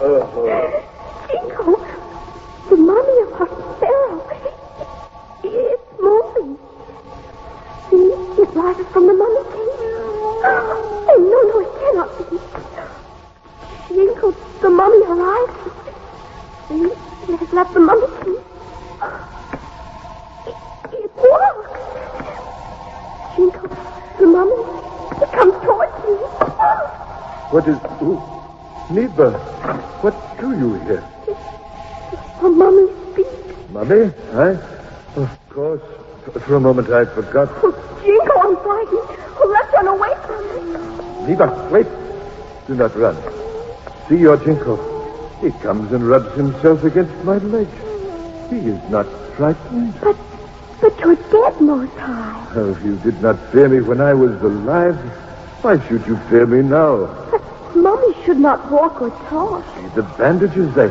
Uh-huh. 0.00 0.93
The 2.74 2.80
mummy 2.80 3.18
of 3.22 3.32
our 3.40 3.46
pharaoh. 3.78 4.18
It's 5.44 6.00
moving. 6.00 6.58
See, 7.88 8.10
it 8.42 8.50
rises 8.52 8.86
from 8.88 9.06
the 9.06 9.14
mummy 9.14 9.44
cave. 9.44 9.78
Oh, 10.42 11.14
no, 11.30 11.38
no, 11.50 11.56
it 11.62 11.70
cannot 11.78 12.10
be. 12.18 12.36
Jinko, 13.94 14.26
the 14.60 14.70
mummy 14.70 15.02
arrives. 15.06 15.54
See, 16.66 16.90
it 17.32 17.38
has 17.38 17.52
left 17.52 17.74
the 17.74 17.78
mummy 17.78 18.08
cave. 18.24 18.42
It, 20.48 20.56
it 20.98 21.12
walks. 21.14 21.70
Jinko, 23.36 23.68
the 24.18 24.26
mummy, 24.26 24.58
it 25.22 25.30
comes 25.30 25.54
towards 25.62 25.96
me. 26.02 26.14
What 27.54 27.68
is... 27.68 27.78
Neva, 28.90 29.30
what 30.02 30.14
do 30.40 30.58
you 30.58 30.74
here? 30.80 31.13
Mummy 33.88 34.12
I? 34.32 34.50
Of 35.16 35.30
course. 35.50 35.82
For- 36.24 36.56
a 36.56 36.60
moment 36.60 36.88
I 36.90 37.04
forgot. 37.04 37.48
Oh, 37.62 37.72
Jinko, 38.02 38.34
I'm 38.40 38.56
frightened. 38.64 39.08
Oh, 39.36 39.48
let's 39.52 39.72
run 39.74 39.88
away 39.88 40.14
from 40.26 40.40
it. 41.22 41.28
Neva, 41.28 41.68
wait. 41.70 41.86
Do 42.66 42.74
not 42.74 42.96
run. 42.96 43.16
See 44.08 44.16
your 44.16 44.38
Jinko. 44.38 44.76
He 45.42 45.50
comes 45.62 45.92
and 45.92 46.08
rubs 46.08 46.34
himself 46.36 46.82
against 46.84 47.12
my 47.24 47.36
leg. 47.38 47.68
He 48.48 48.56
is 48.56 48.80
not 48.90 49.06
frightened. 49.36 50.00
But, 50.00 50.16
but 50.80 50.98
you're 51.00 51.16
dead, 51.16 51.54
High. 51.98 52.52
Oh, 52.56 52.70
if 52.70 52.82
you 52.84 52.96
did 52.98 53.20
not 53.20 53.38
fear 53.52 53.68
me 53.68 53.80
when 53.80 54.00
I 54.00 54.14
was 54.14 54.32
alive, 54.42 54.96
why 55.62 55.78
should 55.88 56.06
you 56.06 56.16
fear 56.30 56.46
me 56.46 56.62
now? 56.62 57.06
But 57.30 57.76
Mummy 57.76 58.14
should 58.24 58.38
not 58.38 58.70
walk 58.70 59.02
or 59.02 59.10
talk. 59.28 59.64
See 59.76 59.88
the 59.94 60.02
bandages, 60.16 60.72
they, 60.74 60.88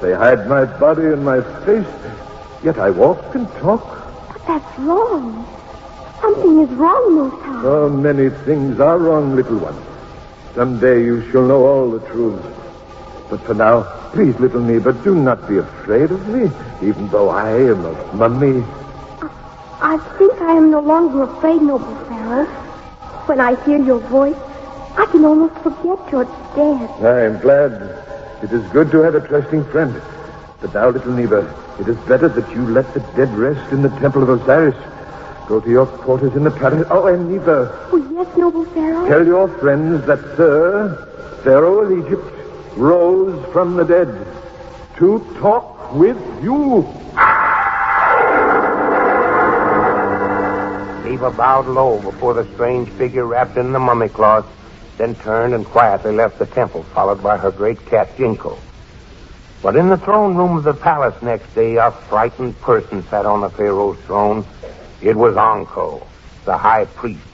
they 0.00 0.14
hide 0.14 0.48
my 0.48 0.64
body 0.64 1.06
and 1.06 1.24
my 1.24 1.40
face. 1.64 1.86
Yet 2.66 2.78
I 2.78 2.90
walk 2.90 3.32
and 3.36 3.48
talk. 3.62 3.86
But 4.26 4.44
that's 4.44 4.78
wrong. 4.80 5.46
Something 6.20 6.62
is 6.62 6.70
wrong, 6.70 7.30
High. 7.30 7.62
So 7.62 7.88
many 7.88 8.28
things 8.44 8.80
are 8.80 8.98
wrong, 8.98 9.36
little 9.36 9.58
one. 9.58 9.80
Someday 10.56 11.04
you 11.04 11.30
shall 11.30 11.46
know 11.46 11.64
all 11.64 11.88
the 11.92 12.04
truth. 12.08 12.42
But 13.30 13.40
for 13.42 13.54
now, 13.54 13.84
please, 14.10 14.34
little 14.40 14.60
Neva, 14.60 14.94
do 15.04 15.14
not 15.14 15.48
be 15.48 15.58
afraid 15.58 16.10
of 16.10 16.26
me, 16.26 16.50
even 16.82 17.08
though 17.10 17.28
I 17.28 17.52
am 17.52 17.84
a 17.84 18.12
mummy. 18.16 18.64
I 19.80 19.98
think 20.18 20.32
I 20.40 20.56
am 20.56 20.72
no 20.72 20.80
longer 20.80 21.22
afraid, 21.22 21.62
noble 21.62 21.94
Pharaoh. 22.06 22.46
When 23.26 23.38
I 23.38 23.54
hear 23.64 23.78
your 23.78 24.00
voice, 24.00 24.42
I 24.96 25.06
can 25.06 25.24
almost 25.24 25.54
forget 25.62 26.10
you're 26.10 26.24
dead. 26.56 26.90
I 27.00 27.26
am 27.26 27.38
glad. 27.38 27.74
It 28.42 28.50
is 28.52 28.66
good 28.72 28.90
to 28.90 29.02
have 29.02 29.14
a 29.14 29.20
trusting 29.20 29.64
friend. 29.66 30.02
But 30.60 30.72
now, 30.74 30.88
little 30.88 31.12
Neva, 31.12 31.54
it 31.78 31.88
is 31.88 31.96
better 32.08 32.28
that 32.28 32.50
you 32.54 32.66
let 32.68 32.92
the 32.94 33.00
dead 33.14 33.30
rest 33.36 33.72
in 33.72 33.82
the 33.82 33.90
temple 34.00 34.22
of 34.22 34.28
Osiris. 34.40 34.74
Go 35.48 35.60
to 35.60 35.68
your 35.70 35.86
quarters 35.86 36.34
in 36.34 36.44
the 36.44 36.50
palace. 36.50 36.86
Oh, 36.90 37.06
and 37.06 37.30
Neva, 37.30 37.88
Oh, 37.92 37.96
yes, 38.10 38.36
noble 38.36 38.64
Pharaoh. 38.66 39.06
tell 39.08 39.24
your 39.26 39.48
friends 39.58 40.04
that 40.06 40.18
Thur, 40.36 41.40
Pharaoh 41.44 41.80
of 41.80 41.92
Egypt, 42.06 42.24
rose 42.76 43.44
from 43.52 43.76
the 43.76 43.84
dead 43.84 44.08
to 44.96 45.18
talk 45.38 45.94
with 45.94 46.16
you. 46.42 46.82
Neva 51.04 51.30
bowed 51.30 51.66
low 51.66 52.00
before 52.00 52.34
the 52.34 52.44
strange 52.54 52.88
figure 52.90 53.24
wrapped 53.26 53.56
in 53.56 53.72
the 53.72 53.78
mummy 53.78 54.08
cloth, 54.08 54.46
then 54.98 55.14
turned 55.16 55.54
and 55.54 55.64
quietly 55.64 56.12
left 56.12 56.38
the 56.38 56.46
temple, 56.46 56.82
followed 56.82 57.22
by 57.22 57.36
her 57.36 57.50
great 57.50 57.84
cat, 57.86 58.08
Jinko. 58.16 58.58
But 59.66 59.74
in 59.74 59.88
the 59.88 59.96
throne 59.96 60.36
room 60.36 60.56
of 60.56 60.62
the 60.62 60.74
palace 60.74 61.20
next 61.22 61.52
day, 61.56 61.74
a 61.74 61.90
frightened 61.90 62.56
person 62.60 63.02
sat 63.08 63.26
on 63.26 63.40
the 63.40 63.50
Pharaoh's 63.50 63.98
throne. 64.02 64.46
It 65.02 65.16
was 65.16 65.36
Anko, 65.36 66.06
the 66.44 66.56
high 66.56 66.84
priest, 66.84 67.26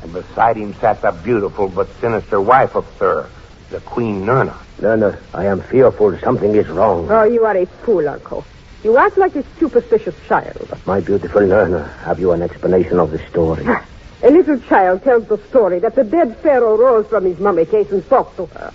and 0.00 0.12
beside 0.12 0.56
him 0.56 0.72
sat 0.74 1.02
the 1.02 1.10
beautiful 1.10 1.68
but 1.68 1.88
sinister 2.00 2.40
wife 2.40 2.76
of 2.76 2.86
Thur, 2.90 3.28
the 3.70 3.80
Queen 3.80 4.24
Nerna. 4.24 4.54
Nerna, 4.78 5.18
I 5.34 5.46
am 5.46 5.62
fearful 5.62 6.16
something 6.18 6.54
is 6.54 6.68
wrong. 6.68 7.10
Oh, 7.10 7.24
you 7.24 7.44
are 7.44 7.56
a 7.56 7.66
fool, 7.66 8.08
Anko. 8.08 8.44
You 8.84 8.96
act 8.96 9.18
like 9.18 9.34
a 9.34 9.42
superstitious 9.58 10.14
child. 10.28 10.78
My 10.86 11.00
beautiful 11.00 11.40
Nerna, 11.40 11.92
have 12.02 12.20
you 12.20 12.30
an 12.30 12.42
explanation 12.42 13.00
of 13.00 13.10
the 13.10 13.18
story? 13.30 13.66
A 14.22 14.30
little 14.30 14.60
child 14.60 15.02
tells 15.02 15.26
the 15.26 15.38
story 15.48 15.80
that 15.80 15.96
the 15.96 16.04
dead 16.04 16.36
pharaoh 16.36 16.76
rose 16.76 17.08
from 17.08 17.24
his 17.24 17.40
mummy 17.40 17.66
case 17.66 17.90
and 17.90 18.04
spoke 18.04 18.36
to 18.36 18.46
her. 18.46 18.72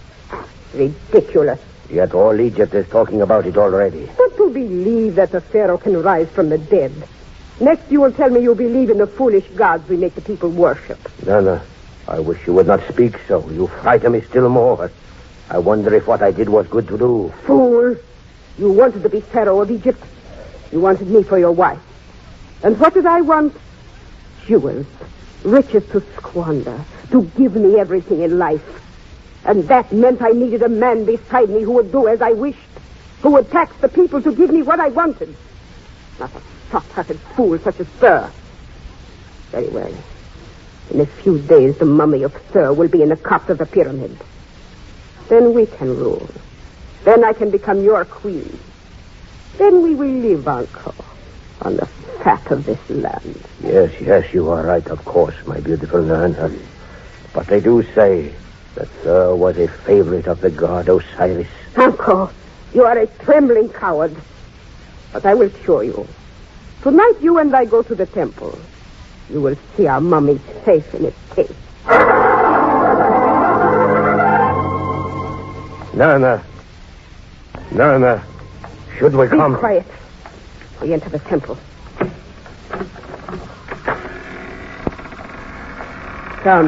Ridiculous. 0.73 1.61
Yet 1.89 2.13
all 2.13 2.39
Egypt 2.39 2.73
is 2.75 2.87
talking 2.87 3.21
about 3.21 3.47
it 3.47 3.57
already. 3.57 4.07
But 4.17 4.37
to 4.37 4.49
believe 4.51 5.15
that 5.15 5.31
the 5.31 5.41
pharaoh 5.41 5.77
can 5.77 6.01
rise 6.01 6.29
from 6.29 6.49
the 6.49 6.57
dead. 6.57 6.91
Next, 7.59 7.91
you 7.91 8.01
will 8.01 8.11
tell 8.11 8.29
me 8.29 8.41
you 8.41 8.53
believe 8.55 8.89
in 8.89 8.99
the 8.99 9.07
foolish 9.07 9.47
gods 9.49 9.89
we 9.89 9.97
make 9.97 10.15
the 10.15 10.21
people 10.21 10.49
worship. 10.49 10.99
Nana, 11.25 11.63
I 12.07 12.19
wish 12.19 12.45
you 12.45 12.53
would 12.53 12.67
not 12.67 12.87
speak 12.87 13.19
so. 13.27 13.49
You 13.49 13.67
frighten 13.67 14.11
me 14.11 14.21
still 14.21 14.49
more. 14.49 14.91
I 15.49 15.57
wonder 15.57 15.93
if 15.95 16.05
what 16.07 16.21
I 16.21 16.31
did 16.31 16.47
was 16.47 16.67
good 16.67 16.87
to 16.89 16.97
do. 16.97 17.33
Fool! 17.45 17.95
You 18.57 18.71
wanted 18.71 19.03
to 19.03 19.09
be 19.09 19.21
pharaoh 19.21 19.61
of 19.61 19.71
Egypt. 19.71 20.03
You 20.71 20.79
wanted 20.79 21.07
me 21.07 21.23
for 21.23 21.39
your 21.39 21.51
wife. 21.51 21.81
And 22.61 22.79
what 22.79 22.93
did 22.93 23.07
I 23.07 23.21
want? 23.21 23.55
Jewels. 24.45 24.85
Riches 25.43 25.89
to 25.91 26.01
squander. 26.17 26.79
To 27.11 27.23
give 27.35 27.55
me 27.55 27.79
everything 27.79 28.21
in 28.21 28.37
life. 28.37 28.63
And 29.45 29.67
that 29.67 29.91
meant 29.91 30.21
I 30.21 30.29
needed 30.29 30.61
a 30.61 30.69
man 30.69 31.05
beside 31.05 31.49
me 31.49 31.61
who 31.61 31.73
would 31.73 31.91
do 31.91 32.07
as 32.07 32.21
I 32.21 32.31
wished. 32.31 32.59
Who 33.21 33.31
would 33.31 33.51
tax 33.51 33.75
the 33.77 33.89
people 33.89 34.21
to 34.21 34.33
give 34.33 34.51
me 34.51 34.61
what 34.61 34.79
I 34.79 34.89
wanted. 34.89 35.35
Not 36.19 36.31
a 36.35 36.41
soft-hearted 36.71 37.19
fool 37.35 37.57
such 37.59 37.79
as 37.79 37.87
Thur. 37.87 38.31
Very 39.51 39.67
well. 39.67 39.93
In 40.91 41.01
a 41.01 41.05
few 41.05 41.39
days, 41.39 41.77
the 41.77 41.85
mummy 41.85 42.23
of 42.23 42.33
Thur 42.33 42.73
will 42.73 42.87
be 42.87 43.01
in 43.01 43.09
the 43.09 43.17
cup 43.17 43.49
of 43.49 43.57
the 43.57 43.65
pyramid. 43.65 44.17
Then 45.27 45.53
we 45.53 45.65
can 45.65 45.97
rule. 45.97 46.29
Then 47.03 47.23
I 47.23 47.33
can 47.33 47.49
become 47.49 47.83
your 47.83 48.05
queen. 48.05 48.59
Then 49.57 49.81
we 49.81 49.95
will 49.95 50.07
live, 50.07 50.47
Anko, 50.47 50.93
on 51.61 51.77
the 51.77 51.85
fat 52.23 52.49
of 52.51 52.65
this 52.65 52.89
land. 52.89 53.41
Yes, 53.61 53.93
yes, 54.01 54.33
you 54.33 54.49
are 54.49 54.63
right, 54.63 54.85
of 54.87 55.03
course, 55.05 55.35
my 55.45 55.59
beautiful 55.59 56.01
Nana. 56.01 56.51
But 57.33 57.47
they 57.47 57.59
do 57.59 57.83
say 57.93 58.33
that 58.79 58.87
Thur 59.03 59.35
was 59.35 59.57
a 59.57 59.67
favorite 59.67 60.25
of 60.27 60.39
the 60.39 60.49
god 60.49 60.87
Osiris. 60.87 61.47
Anko, 61.75 62.31
you 62.73 62.85
are 62.85 62.97
a 62.97 63.07
trembling 63.07 63.67
coward. 63.69 64.15
But 65.11 65.25
I 65.25 65.33
will 65.33 65.49
cure 65.49 65.83
you. 65.83 66.07
Tonight 66.81 67.15
you 67.21 67.39
and 67.39 67.53
I 67.53 67.65
go 67.65 67.83
to 67.83 67.93
the 67.93 68.05
temple. 68.05 68.57
You 69.29 69.41
will 69.41 69.57
see 69.75 69.85
our 69.87 69.99
mummy 69.99 70.39
safe 70.63 70.93
in 70.95 71.05
its 71.05 71.17
case. 71.35 71.51
Nana. 75.93 76.41
Nana. 77.71 78.23
Should 78.97 79.13
we 79.13 79.27
Be 79.27 79.35
come? 79.35 79.57
quiet. 79.57 79.85
We 80.81 80.93
enter 80.93 81.09
the 81.09 81.19
temple. 81.19 81.57
Come. 86.43 86.67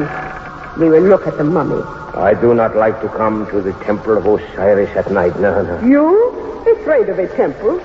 We 0.78 0.90
will 0.90 1.02
look 1.02 1.26
at 1.26 1.38
the 1.38 1.44
mummy. 1.44 1.82
I 2.14 2.34
do 2.34 2.52
not 2.52 2.76
like 2.76 3.00
to 3.00 3.08
come 3.08 3.46
to 3.50 3.62
the 3.62 3.72
temple 3.84 4.18
of 4.18 4.26
Osiris 4.26 4.90
at 4.96 5.10
night, 5.10 5.38
Nana. 5.40 5.80
You 5.86 6.62
afraid 6.80 7.08
of 7.08 7.18
a 7.18 7.26
temple? 7.36 7.80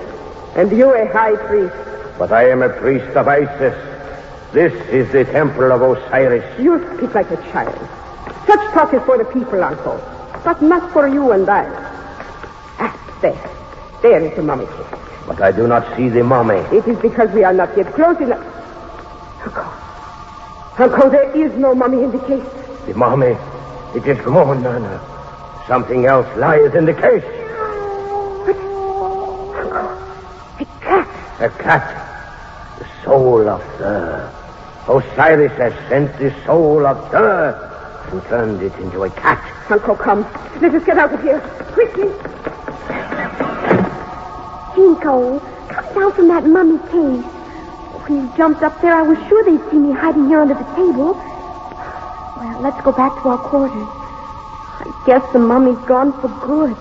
And 0.54 0.70
you 0.70 0.92
a 0.94 1.06
high 1.10 1.34
priest? 1.36 1.74
But 2.18 2.32
I 2.32 2.50
am 2.50 2.62
a 2.62 2.68
priest 2.68 3.16
of 3.16 3.26
Isis. 3.26 3.74
This 4.52 4.72
is 4.90 5.10
the 5.12 5.24
temple 5.24 5.72
of 5.72 5.80
Osiris. 5.80 6.60
You 6.60 6.76
speak 6.96 7.14
like 7.14 7.30
a 7.30 7.36
child. 7.52 7.78
Such 8.46 8.60
talk 8.72 8.92
is 8.92 9.02
for 9.04 9.16
the 9.16 9.24
people, 9.24 9.64
Anko, 9.64 9.96
but 10.44 10.60
not 10.60 10.92
for 10.92 11.08
you 11.08 11.32
and 11.32 11.48
I. 11.48 11.64
Ah, 12.78 13.18
there. 13.22 13.50
There 14.02 14.20
is 14.20 14.36
the 14.36 14.42
mummy. 14.42 14.66
But 15.26 15.40
I 15.40 15.52
do 15.52 15.66
not 15.66 15.96
see 15.96 16.10
the 16.10 16.22
mummy. 16.22 16.56
It 16.76 16.86
is 16.86 16.98
because 16.98 17.30
we 17.30 17.44
are 17.44 17.52
not 17.54 17.74
yet 17.78 17.94
close 17.94 18.18
enough. 18.20 18.44
Anko. 19.42 19.62
Anko, 20.82 21.10
there 21.10 21.34
is 21.34 21.52
no 21.58 21.74
mummy 21.74 22.02
in 22.04 22.10
the 22.10 22.18
case. 22.20 22.44
The 22.86 22.94
mummy. 22.94 23.36
It 23.94 24.06
is 24.06 24.18
gone, 24.24 24.62
Nana. 24.62 25.00
Something 25.66 26.04
else 26.04 26.26
lies 26.36 26.74
in 26.74 26.84
the 26.84 26.94
case. 26.94 27.24
A 30.60 30.64
cat. 30.80 31.08
A 31.40 31.48
cat. 31.48 32.78
The 32.78 32.86
soul 33.04 33.48
of 33.48 33.62
Thur. 33.78 34.32
Osiris 34.88 35.52
has 35.52 35.72
sent 35.88 36.18
the 36.18 36.34
soul 36.44 36.86
of 36.86 37.10
Thur 37.10 38.08
and 38.12 38.22
turned 38.24 38.62
it 38.62 38.74
into 38.78 39.04
a 39.04 39.10
cat. 39.10 39.42
Uncle, 39.70 39.96
come. 39.96 40.22
Let 40.60 40.74
us 40.74 40.84
get 40.84 40.98
out 40.98 41.12
of 41.12 41.22
here. 41.22 41.40
Quickly. 41.72 42.12
Jinko, 44.74 45.40
come 45.68 45.94
down 45.94 46.12
from 46.12 46.28
that 46.28 46.44
mummy 46.46 46.78
cave. 46.90 47.24
When 48.04 48.20
you 48.22 48.32
jumped 48.36 48.62
up 48.62 48.80
there, 48.80 48.94
I 48.94 49.02
was 49.02 49.18
sure 49.28 49.44
they'd 49.44 49.70
see 49.70 49.78
me 49.78 49.92
hiding 49.92 50.28
here 50.28 50.40
under 50.40 50.54
the 50.54 50.64
table. 50.76 51.14
Well, 52.38 52.60
let's 52.60 52.80
go 52.84 52.92
back 52.92 53.20
to 53.22 53.28
our 53.30 53.38
quarters. 53.38 53.72
I 53.74 55.02
guess 55.06 55.32
the 55.32 55.40
mummy's 55.40 55.84
gone 55.88 56.12
for 56.20 56.28
good. 56.46 56.76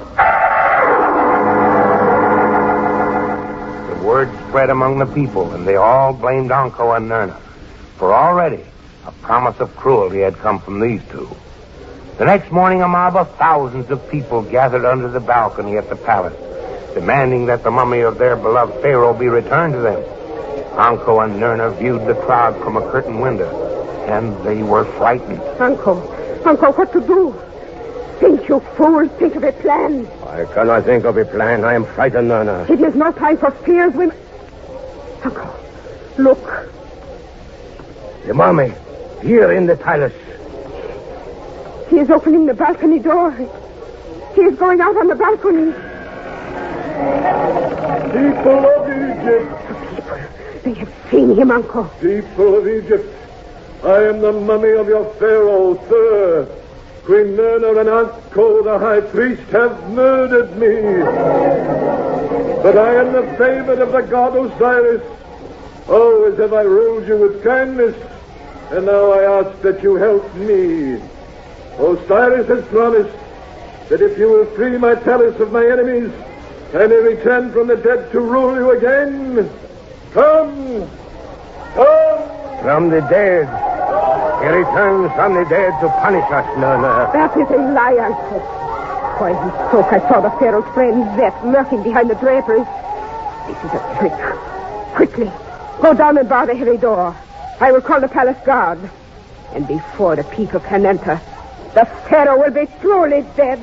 The 3.89 4.05
word 4.05 4.29
spread 4.47 4.69
among 4.69 4.99
the 4.99 5.07
people, 5.07 5.51
and 5.53 5.67
they 5.67 5.75
all 5.75 6.13
blamed 6.13 6.51
Anko 6.51 6.91
and 6.91 7.09
Nerna. 7.09 7.39
For 7.97 8.13
already 8.13 8.63
a 9.07 9.11
promise 9.23 9.59
of 9.59 9.75
cruelty 9.75 10.19
had 10.19 10.37
come 10.37 10.59
from 10.59 10.79
these 10.79 11.01
two. 11.09 11.27
The 12.19 12.25
next 12.25 12.51
morning, 12.51 12.83
a 12.83 12.87
mob 12.87 13.15
of 13.15 13.35
thousands 13.37 13.89
of 13.89 14.07
people 14.11 14.43
gathered 14.43 14.85
under 14.85 15.07
the 15.07 15.19
balcony 15.19 15.77
at 15.77 15.89
the 15.89 15.95
palace, 15.95 16.37
demanding 16.93 17.47
that 17.47 17.63
the 17.63 17.71
mummy 17.71 18.01
of 18.01 18.19
their 18.19 18.35
beloved 18.35 18.79
Pharaoh 18.83 19.13
be 19.17 19.27
returned 19.27 19.73
to 19.73 19.79
them. 19.79 20.03
Anko 20.77 21.21
and 21.21 21.41
Nerna 21.41 21.75
viewed 21.79 22.05
the 22.05 22.13
crowd 22.13 22.55
from 22.63 22.77
a 22.77 22.91
curtain 22.91 23.19
window, 23.19 23.66
and 24.07 24.35
they 24.45 24.63
were 24.63 24.85
frightened. 24.97 25.41
Anko. 25.59 25.99
Anko, 26.45 26.71
what 26.73 26.91
to 26.93 27.01
do? 27.01 27.35
Think, 28.19 28.47
you 28.49 28.59
fool. 28.75 29.07
Think 29.19 29.35
of 29.35 29.43
a 29.43 29.51
plan. 29.51 30.07
I 30.25 30.45
cannot 30.53 30.85
think 30.85 31.03
of 31.05 31.17
a 31.17 31.25
plan. 31.25 31.63
I 31.63 31.73
am 31.73 31.85
frightened, 31.85 32.29
Nana. 32.29 32.65
It 32.69 32.81
is 32.81 32.95
no 32.95 33.11
time 33.11 33.37
for 33.37 33.51
fears, 33.51 33.93
women. 33.93 34.17
Anko, 35.23 35.53
look. 36.17 36.43
The 38.25 38.33
mummy. 38.33 38.73
Here 39.21 39.51
in 39.51 39.65
the 39.65 39.75
palace. 39.75 40.13
He 41.89 41.97
is 41.99 42.09
opening 42.09 42.45
the 42.45 42.53
balcony 42.53 42.99
door. 42.99 43.31
He 43.31 44.41
is 44.41 44.55
going 44.57 44.79
out 44.81 44.95
on 44.97 45.07
the 45.07 45.15
balcony. 45.15 45.73
People 48.13 48.65
of 48.65 48.89
Egypt, 48.89 49.95
People. 49.95 50.17
They 50.63 50.73
have 50.73 50.93
seen 51.11 51.35
him, 51.35 51.51
Anko. 51.51 51.83
people 52.01 52.57
of 52.57 52.67
Egypt, 52.67 53.05
I 53.87 54.03
am 54.03 54.19
the 54.19 54.33
mummy 54.33 54.71
of 54.71 54.89
your 54.89 55.05
Pharaoh, 55.13 55.75
Thur. 55.75 56.45
Queen 57.05 57.37
Nerna 57.37 57.79
and 57.79 57.87
Anko, 57.87 58.61
the 58.61 58.77
high 58.77 58.99
priest, 58.99 59.41
have 59.51 59.89
murdered 59.91 60.57
me. 60.57 60.75
But 62.61 62.77
I 62.77 62.95
am 62.95 63.13
the 63.13 63.23
favorite 63.37 63.79
of 63.79 63.93
the 63.93 64.01
god 64.01 64.35
Osiris. 64.35 65.01
As 65.83 66.37
if 66.37 66.51
I 66.51 66.63
ruled 66.63 67.07
you 67.07 67.15
with 67.15 67.41
kindness, 67.41 67.95
and 68.71 68.87
now 68.87 69.13
I 69.13 69.39
ask 69.39 69.61
that 69.61 69.81
you 69.81 69.95
help 69.95 70.35
me. 70.35 71.01
Osiris 71.79 72.47
has 72.49 72.65
promised 72.65 73.17
that 73.87 74.01
if 74.01 74.17
you 74.17 74.27
will 74.27 74.45
free 74.47 74.77
my 74.77 74.95
palace 74.95 75.39
of 75.39 75.53
my 75.53 75.65
enemies, 75.65 76.11
I 76.73 76.87
may 76.87 76.97
return 76.97 77.53
from 77.53 77.67
the 77.67 77.77
dead 77.77 78.11
to 78.11 78.19
rule 78.19 78.53
you 78.55 78.71
again. 78.71 79.49
Come! 80.11 80.89
Come! 81.73 82.61
From 82.61 82.89
the 82.89 82.99
dead. 82.99 83.76
He 84.41 84.47
returns 84.47 85.11
from 85.13 85.33
the 85.33 85.45
dead 85.49 85.73
to 85.81 85.89
punish 85.89 86.29
us, 86.31 86.45
Nana. 86.57 87.09
That 87.13 87.35
is 87.37 87.49
a 87.49 87.57
lie, 87.57 87.97
Anko. 87.99 88.39
While 89.19 89.33
he 89.33 89.49
spoke, 89.67 89.91
I 89.91 89.99
saw 90.07 90.21
the 90.21 90.29
Pharaoh's 90.37 90.71
friend 90.73 91.03
Zet 91.17 91.33
lurking 91.43 91.83
behind 91.83 92.09
the 92.09 92.15
draperies. 92.15 92.67
This 93.47 93.57
is 93.63 93.71
a 93.73 93.81
trick. 93.97 94.13
Quickly, 94.95 95.31
go 95.81 95.93
down 95.93 96.17
and 96.17 96.29
bar 96.29 96.45
the 96.45 96.55
heavy 96.55 96.77
door. 96.77 97.15
I 97.59 97.71
will 97.71 97.81
call 97.81 97.99
the 97.99 98.07
palace 98.07 98.37
guard. 98.45 98.79
And 99.53 99.67
before 99.67 100.15
the 100.15 100.23
people 100.25 100.59
can 100.59 100.85
enter, 100.85 101.19
the 101.73 101.85
Pharaoh 102.07 102.37
will 102.37 102.51
be 102.51 102.67
truly 102.79 103.25
dead. 103.35 103.59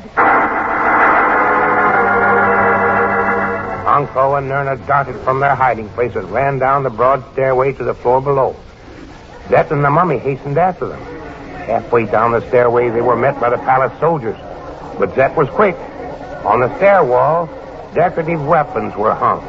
Anko 3.87 4.35
and 4.35 4.51
Nerna 4.51 4.85
darted 4.89 5.17
from 5.23 5.39
their 5.39 5.55
hiding 5.55 5.89
place 5.91 6.17
and 6.17 6.29
ran 6.33 6.59
down 6.59 6.83
the 6.83 6.91
broad 6.91 7.23
stairway 7.33 7.73
to 7.75 7.85
the 7.85 7.95
floor 7.95 8.21
below. 8.21 8.57
Zet 9.49 9.71
and 9.71 9.85
the 9.85 9.91
mummy 9.91 10.19
hastened 10.19 10.57
after 10.57 10.87
them. 10.87 11.01
Halfway 11.67 12.07
down 12.07 12.33
the 12.33 12.47
stairway, 12.49 12.89
they 12.91 13.03
were 13.03 13.17
met 13.17 13.39
by 13.41 13.51
the 13.51 13.59
palace 13.59 13.93
soldiers. 14.01 14.37
But 14.99 15.15
Zet 15.15 15.37
was 15.37 15.49
quick. 15.51 15.77
On 16.45 16.61
the 16.61 16.75
stair 16.77 17.05
wall, 17.05 17.47
decorative 17.95 18.45
weapons 18.47 18.95
were 18.97 19.15
hung. 19.15 19.41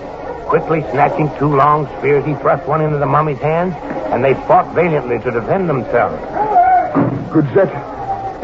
Quickly 0.48 0.82
snatching 0.92 1.30
two 1.40 1.56
long 1.56 1.88
spears, 1.98 2.26
he 2.26 2.34
thrust 2.36 2.68
one 2.68 2.82
into 2.82 2.98
the 2.98 3.06
mummy's 3.06 3.40
hand, 3.40 3.74
and 4.14 4.24
they 4.24 4.34
fought 4.48 4.74
valiantly 4.76 5.20
to 5.20 5.32
defend 5.32 5.70
themselves. 5.70 6.22
Good 7.32 7.46
Zet. 7.54 7.72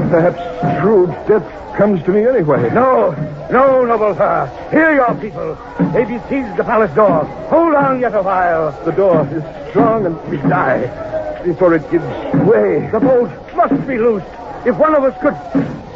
Perhaps 0.10 0.82
shrewd 0.82 1.10
death 1.28 1.76
comes 1.78 2.04
to 2.04 2.12
me 2.12 2.26
anyway. 2.26 2.70
No, 2.74 3.12
no, 3.52 3.86
noble 3.86 4.16
sir. 4.16 4.70
Hear 4.72 4.94
your 4.94 5.16
people. 5.16 5.56
They 5.94 6.06
besiege 6.06 6.56
the 6.58 6.64
palace 6.64 6.94
door. 6.96 7.26
Hold 7.50 7.76
on 7.76 8.00
yet 8.00 8.16
a 8.16 8.22
while. 8.22 8.72
The 8.84 8.92
door 8.92 9.28
is 9.32 9.44
strong 9.70 10.06
and 10.06 10.22
we 10.30 10.38
die 10.38 11.21
before 11.44 11.74
it 11.76 11.90
gives 11.92 12.06
way. 12.48 12.90
The 12.92 13.00
bolt 13.00 13.32
must 13.56 13.88
be 13.88 13.98
loosed. 13.98 14.26
If 14.66 14.78
one 14.78 14.96
of 14.96 15.04
us 15.04 15.20
could... 15.22 15.36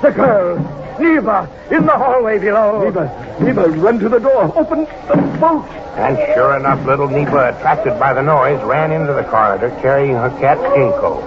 The 0.01 0.11
girl, 0.11 0.57
Neva, 0.99 1.49
in 1.71 1.85
the 1.85 1.91
hallway 1.91 2.37
below. 2.37 2.83
Neva, 2.83 3.37
Neva, 3.39 3.69
run 3.69 3.97
to 3.99 4.09
the 4.09 4.19
door. 4.19 4.51
Open 4.55 4.85
the 5.07 5.37
bolt. 5.39 5.65
And 5.97 6.17
sure 6.35 6.57
enough, 6.57 6.85
little 6.85 7.07
Neva, 7.07 7.55
attracted 7.55 7.97
by 7.97 8.13
the 8.13 8.21
noise, 8.21 8.61
ran 8.63 8.91
into 8.91 9.13
the 9.13 9.23
corridor 9.23 9.69
carrying 9.81 10.13
her 10.13 10.29
cat 10.39 10.57
Jinko. 10.75 11.21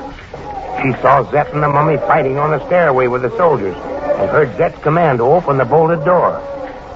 She 0.82 0.92
saw 1.00 1.28
Zet 1.30 1.52
and 1.54 1.62
the 1.62 1.68
mummy 1.68 1.96
fighting 1.96 2.38
on 2.38 2.50
the 2.50 2.64
stairway 2.66 3.08
with 3.08 3.22
the 3.22 3.36
soldiers 3.36 3.74
and 3.74 4.30
heard 4.30 4.54
Zet's 4.56 4.78
command 4.82 5.18
to 5.18 5.24
open 5.24 5.58
the 5.58 5.64
bolted 5.64 6.04
door. 6.04 6.40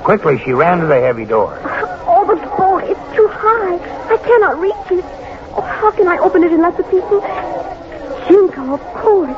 Quickly, 0.04 0.38
she 0.44 0.52
ran 0.52 0.80
to 0.80 0.86
the 0.86 1.00
heavy 1.00 1.24
door. 1.24 1.58
Oh, 2.06 2.24
the 2.26 2.36
bolt 2.56 2.84
is 2.84 3.16
too 3.16 3.28
high. 3.28 3.78
I 4.12 4.16
cannot 4.18 4.58
reach 4.60 4.74
it. 4.90 5.21
How 5.82 5.90
can 5.90 6.06
I 6.06 6.18
open 6.18 6.44
it 6.44 6.52
and 6.52 6.62
let 6.62 6.76
the 6.76 6.84
people... 6.84 7.20
Jinko, 8.28 8.74
of 8.74 8.80
course. 9.02 9.34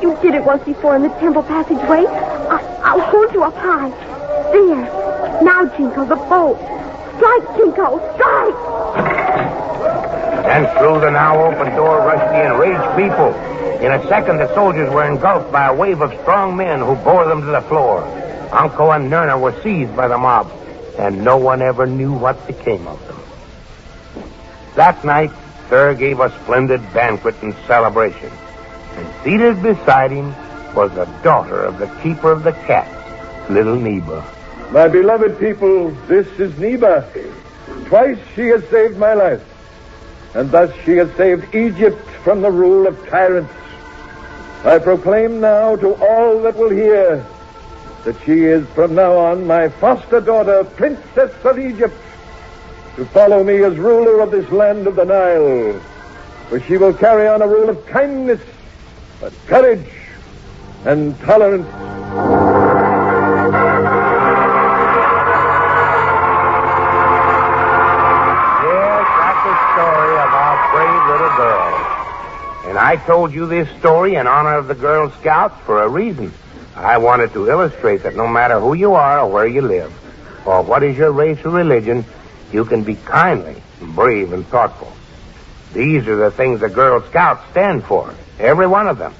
You 0.00 0.16
did 0.22 0.36
it 0.36 0.44
once 0.44 0.62
before 0.62 0.94
in 0.94 1.02
the 1.02 1.08
temple 1.18 1.42
passageway. 1.42 2.06
I- 2.06 2.62
I'll 2.84 3.00
hold 3.00 3.32
you 3.34 3.42
up 3.42 3.56
high. 3.56 3.90
There. 4.52 5.42
Now, 5.42 5.64
Jinko, 5.76 6.04
the 6.04 6.14
bolt. 6.14 6.56
Strike, 7.16 7.56
Jinko, 7.56 7.98
strike! 8.14 8.54
And 10.46 10.68
through 10.78 11.00
the 11.00 11.10
now 11.10 11.44
open 11.44 11.74
door 11.74 11.98
rushed 11.98 12.30
the 12.30 12.46
enraged 12.46 12.96
people. 12.96 13.34
In 13.84 13.90
a 13.90 14.00
second, 14.06 14.38
the 14.38 14.54
soldiers 14.54 14.88
were 14.90 15.04
engulfed 15.04 15.50
by 15.50 15.66
a 15.66 15.74
wave 15.74 16.00
of 16.00 16.12
strong 16.22 16.56
men 16.56 16.78
who 16.78 16.94
bore 16.94 17.26
them 17.26 17.40
to 17.40 17.46
the 17.48 17.62
floor. 17.62 18.04
Anko 18.52 18.92
and 18.92 19.10
Nerna 19.10 19.40
were 19.40 19.60
seized 19.62 19.96
by 19.96 20.06
the 20.06 20.16
mob, 20.16 20.48
and 20.96 21.24
no 21.24 21.38
one 21.38 21.60
ever 21.60 21.88
knew 21.88 22.12
what 22.12 22.46
became 22.46 22.86
of 22.86 23.04
them. 23.08 23.20
That 24.76 25.04
night, 25.04 25.32
Thur 25.68 25.94
gave 25.94 26.20
a 26.20 26.30
splendid 26.42 26.80
banquet 26.94 27.34
and 27.42 27.54
celebration. 27.66 28.30
And 28.96 29.06
seated 29.22 29.62
beside 29.62 30.10
him 30.10 30.34
was 30.74 30.92
the 30.92 31.04
daughter 31.22 31.62
of 31.62 31.78
the 31.78 31.86
keeper 32.02 32.32
of 32.32 32.42
the 32.42 32.52
cats, 32.52 33.50
little 33.50 33.76
Neba. 33.76 34.24
My 34.72 34.88
beloved 34.88 35.38
people, 35.38 35.90
this 36.06 36.26
is 36.38 36.52
Neba. 36.54 37.04
Twice 37.86 38.18
she 38.34 38.46
has 38.46 38.66
saved 38.68 38.98
my 38.98 39.14
life. 39.14 39.42
And 40.34 40.50
thus 40.50 40.74
she 40.84 40.92
has 40.96 41.10
saved 41.16 41.54
Egypt 41.54 42.06
from 42.22 42.42
the 42.42 42.50
rule 42.50 42.86
of 42.86 43.08
tyrants. 43.08 43.52
I 44.64 44.78
proclaim 44.78 45.40
now 45.40 45.76
to 45.76 45.94
all 45.94 46.42
that 46.42 46.56
will 46.56 46.70
hear 46.70 47.24
that 48.04 48.16
she 48.24 48.44
is 48.44 48.66
from 48.68 48.94
now 48.94 49.16
on 49.16 49.46
my 49.46 49.68
foster 49.68 50.20
daughter, 50.20 50.64
Princess 50.64 51.32
of 51.44 51.58
Egypt, 51.58 51.94
to 52.98 53.06
follow 53.06 53.44
me 53.44 53.62
as 53.62 53.76
ruler 53.76 54.18
of 54.18 54.32
this 54.32 54.50
land 54.50 54.88
of 54.88 54.96
the 54.96 55.04
Nile, 55.04 55.74
where 56.48 56.60
she 56.62 56.76
will 56.76 56.92
carry 56.92 57.28
on 57.28 57.40
a 57.42 57.46
rule 57.46 57.68
of 57.68 57.86
kindness, 57.86 58.40
but 59.20 59.32
courage 59.46 59.88
and 60.84 61.16
tolerance. 61.20 61.64
Yes, 61.64 61.76
that's 69.14 69.42
the 69.46 69.54
story 69.70 70.14
of 70.18 70.30
our 70.34 70.58
brave 70.74 71.02
little 71.06 71.34
girl. 71.36 71.74
And 72.66 72.78
I 72.78 72.96
told 73.06 73.32
you 73.32 73.46
this 73.46 73.68
story 73.78 74.16
in 74.16 74.26
honor 74.26 74.56
of 74.56 74.66
the 74.66 74.74
Girl 74.74 75.12
Scouts 75.20 75.54
for 75.64 75.84
a 75.84 75.88
reason. 75.88 76.32
I 76.74 76.98
wanted 76.98 77.32
to 77.34 77.48
illustrate 77.48 78.02
that 78.02 78.16
no 78.16 78.26
matter 78.26 78.58
who 78.58 78.74
you 78.74 78.94
are 78.94 79.20
or 79.20 79.30
where 79.30 79.46
you 79.46 79.62
live, 79.62 79.92
or 80.44 80.62
what 80.62 80.82
is 80.82 80.98
your 80.98 81.12
race 81.12 81.38
or 81.44 81.50
religion, 81.50 82.04
you 82.52 82.64
can 82.64 82.82
be 82.82 82.94
kindly, 82.94 83.62
brave, 83.80 84.32
and 84.32 84.46
thoughtful. 84.46 84.92
These 85.72 86.06
are 86.08 86.16
the 86.16 86.30
things 86.30 86.60
the 86.60 86.68
Girl 86.68 87.02
Scouts 87.02 87.50
stand 87.50 87.84
for, 87.84 88.14
every 88.38 88.66
one 88.66 88.88
of 88.88 88.98
them. 88.98 89.14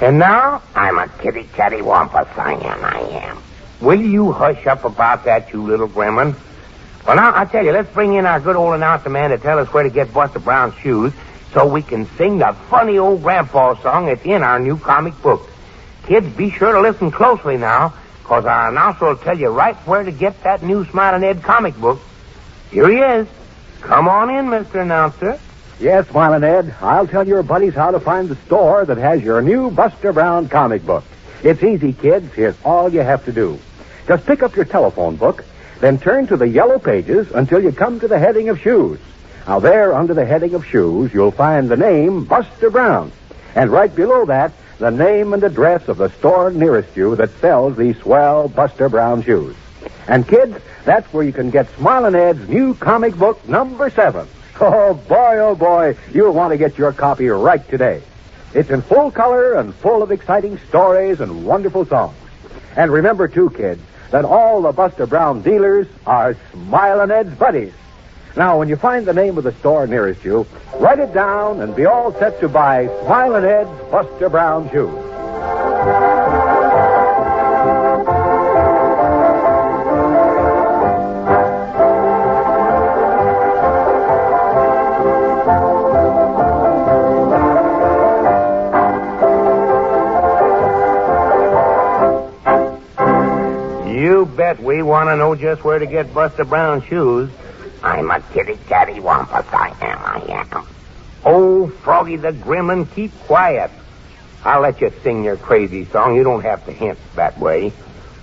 And 0.00 0.18
now, 0.18 0.62
I'm 0.74 0.98
a 0.98 1.08
kitty 1.08 1.44
catty 1.54 1.80
wampus, 1.80 2.28
I 2.36 2.54
am, 2.54 2.84
I 2.84 2.98
am. 3.24 3.42
Will 3.80 4.00
you 4.00 4.32
hush 4.32 4.66
up 4.66 4.84
about 4.84 5.24
that, 5.24 5.52
you 5.52 5.62
little 5.62 5.88
gremlin? 5.88 6.34
Well, 7.06 7.16
now, 7.16 7.32
I 7.34 7.44
tell 7.44 7.64
you, 7.64 7.72
let's 7.72 7.92
bring 7.92 8.14
in 8.14 8.26
our 8.26 8.40
good 8.40 8.56
old 8.56 8.74
announcer 8.74 9.10
man 9.10 9.30
to 9.30 9.38
tell 9.38 9.58
us 9.58 9.72
where 9.72 9.82
to 9.82 9.90
get 9.90 10.12
Buster 10.12 10.38
Brown's 10.38 10.74
shoes 10.76 11.12
so 11.52 11.66
we 11.66 11.82
can 11.82 12.06
sing 12.16 12.38
the 12.38 12.54
funny 12.68 12.98
old 12.98 13.22
grandpa 13.22 13.80
song 13.80 14.06
that's 14.06 14.24
in 14.24 14.42
our 14.42 14.58
new 14.58 14.76
comic 14.76 15.20
book. 15.22 15.48
Kids, 16.06 16.26
be 16.36 16.50
sure 16.50 16.72
to 16.72 16.80
listen 16.80 17.10
closely 17.10 17.56
now, 17.56 17.94
because 18.24 18.46
our 18.46 18.70
announcer 18.70 19.04
will 19.04 19.16
tell 19.18 19.38
you 19.38 19.50
right 19.50 19.76
where 19.86 20.02
to 20.02 20.10
get 20.10 20.42
that 20.44 20.62
new 20.62 20.86
Smiling 20.86 21.22
Ed 21.22 21.42
comic 21.42 21.76
book. 21.76 22.00
Here 22.70 22.88
he 22.88 22.96
is. 22.96 23.28
Come 23.82 24.08
on 24.08 24.30
in, 24.30 24.46
Mr. 24.46 24.80
Announcer. 24.80 25.38
Yes, 25.78 26.08
Smiling 26.08 26.42
Ed, 26.42 26.74
I'll 26.80 27.06
tell 27.06 27.28
your 27.28 27.42
buddies 27.42 27.74
how 27.74 27.90
to 27.90 28.00
find 28.00 28.30
the 28.30 28.36
store 28.46 28.86
that 28.86 28.96
has 28.96 29.20
your 29.22 29.42
new 29.42 29.70
Buster 29.70 30.14
Brown 30.14 30.48
comic 30.48 30.86
book. 30.86 31.04
It's 31.42 31.62
easy, 31.62 31.92
kids. 31.92 32.32
Here's 32.32 32.56
all 32.64 32.88
you 32.88 33.00
have 33.00 33.26
to 33.26 33.32
do. 33.32 33.58
Just 34.08 34.24
pick 34.24 34.42
up 34.42 34.56
your 34.56 34.64
telephone 34.64 35.16
book, 35.16 35.44
then 35.80 35.98
turn 35.98 36.26
to 36.28 36.38
the 36.38 36.48
yellow 36.48 36.78
pages 36.78 37.30
until 37.30 37.62
you 37.62 37.72
come 37.72 38.00
to 38.00 38.08
the 38.08 38.18
heading 38.18 38.48
of 38.48 38.58
shoes. 38.58 38.98
Now, 39.46 39.60
there, 39.60 39.92
under 39.92 40.14
the 40.14 40.24
heading 40.24 40.54
of 40.54 40.64
shoes, 40.64 41.12
you'll 41.12 41.30
find 41.30 41.68
the 41.68 41.76
name 41.76 42.24
Buster 42.24 42.70
Brown. 42.70 43.12
And 43.54 43.70
right 43.70 43.94
below 43.94 44.24
that, 44.24 44.52
the 44.78 44.90
name 44.90 45.32
and 45.32 45.42
address 45.42 45.88
of 45.88 45.98
the 45.98 46.10
store 46.10 46.50
nearest 46.50 46.96
you 46.96 47.16
that 47.16 47.30
sells 47.40 47.76
these 47.76 47.96
swell 47.98 48.48
Buster 48.48 48.88
Brown 48.88 49.22
shoes. 49.22 49.56
And 50.08 50.26
kids, 50.26 50.56
that's 50.84 51.10
where 51.12 51.24
you 51.24 51.32
can 51.32 51.50
get 51.50 51.68
Smilin' 51.76 52.14
Ed's 52.14 52.48
new 52.48 52.74
comic 52.74 53.14
book, 53.16 53.46
number 53.48 53.90
seven. 53.90 54.26
Oh, 54.60 54.94
boy, 54.94 55.38
oh, 55.38 55.54
boy, 55.54 55.96
you'll 56.12 56.32
want 56.32 56.52
to 56.52 56.56
get 56.56 56.78
your 56.78 56.92
copy 56.92 57.28
right 57.28 57.66
today. 57.68 58.02
It's 58.52 58.70
in 58.70 58.82
full 58.82 59.10
color 59.10 59.54
and 59.54 59.74
full 59.74 60.02
of 60.02 60.12
exciting 60.12 60.58
stories 60.68 61.20
and 61.20 61.44
wonderful 61.44 61.86
songs. 61.86 62.16
And 62.76 62.92
remember, 62.92 63.26
too, 63.28 63.50
kids, 63.50 63.82
that 64.10 64.24
all 64.24 64.62
the 64.62 64.72
Buster 64.72 65.06
Brown 65.06 65.42
dealers 65.42 65.86
are 66.06 66.34
Smilin' 66.52 67.10
Ed's 67.10 67.34
buddies. 67.34 67.72
Now, 68.36 68.58
when 68.58 68.68
you 68.68 68.74
find 68.74 69.06
the 69.06 69.14
name 69.14 69.38
of 69.38 69.44
the 69.44 69.52
store 69.52 69.86
nearest 69.86 70.24
you, 70.24 70.44
write 70.80 70.98
it 70.98 71.14
down 71.14 71.60
and 71.60 71.74
be 71.76 71.86
all 71.86 72.12
set 72.18 72.40
to 72.40 72.48
buy 72.48 72.86
Smilin' 72.86 73.44
Ed's 73.44 73.90
Buster 73.92 74.28
Brown 74.28 74.68
shoes. 74.70 74.90
You 93.94 94.26
bet 94.26 94.60
we 94.60 94.82
want 94.82 95.08
to 95.08 95.16
know 95.16 95.36
just 95.36 95.62
where 95.62 95.78
to 95.78 95.86
get 95.86 96.12
Buster 96.12 96.44
Brown 96.44 96.82
shoes. 96.82 97.30
I'm 97.84 98.10
a 98.10 98.20
kitty 98.32 98.58
catty 98.66 98.98
wampus, 98.98 99.44
I 99.52 99.68
am, 99.82 99.98
I 100.02 100.40
am. 100.40 100.66
Oh, 101.22 101.68
Froggy 101.68 102.16
the 102.16 102.32
Gremlin, 102.32 102.92
keep 102.94 103.12
quiet. 103.20 103.70
I'll 104.42 104.62
let 104.62 104.80
you 104.80 104.90
sing 105.02 105.22
your 105.22 105.36
crazy 105.36 105.84
song. 105.84 106.16
You 106.16 106.24
don't 106.24 106.42
have 106.42 106.64
to 106.64 106.72
hint 106.72 106.98
that 107.14 107.38
way. 107.38 107.72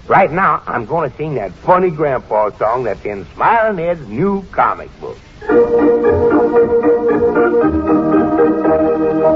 Right 0.08 0.32
now, 0.32 0.64
I'm 0.66 0.86
going 0.86 1.10
to 1.10 1.16
sing 1.16 1.36
that 1.36 1.52
funny 1.52 1.92
grandpa 1.92 2.50
song 2.58 2.86
that's 2.86 3.06
in 3.06 3.26
Smiling 3.34 3.80
Ed's 3.80 4.08
new 4.08 4.44
comic 4.52 4.90
book. 5.00 5.18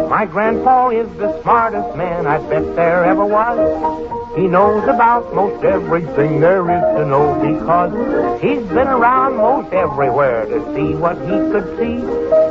My 0.09 0.25
grandpa 0.25 0.89
is 0.89 1.07
the 1.17 1.39
smartest 1.43 1.95
man 1.95 2.25
I 2.25 2.39
bet 2.49 2.75
there 2.75 3.05
ever 3.05 3.25
was. 3.25 4.24
He 4.35 4.47
knows 4.47 4.83
about 4.83 5.33
most 5.33 5.63
everything 5.63 6.41
there 6.41 6.59
is 6.69 6.97
to 6.97 7.05
know 7.05 7.39
because 7.39 8.41
he's 8.41 8.63
been 8.67 8.87
around 8.87 9.37
most 9.37 9.71
everywhere 9.71 10.45
to 10.45 10.75
see 10.75 10.93
what 10.93 11.15
he 11.21 11.37
could 11.51 11.77
see. 11.79 12.03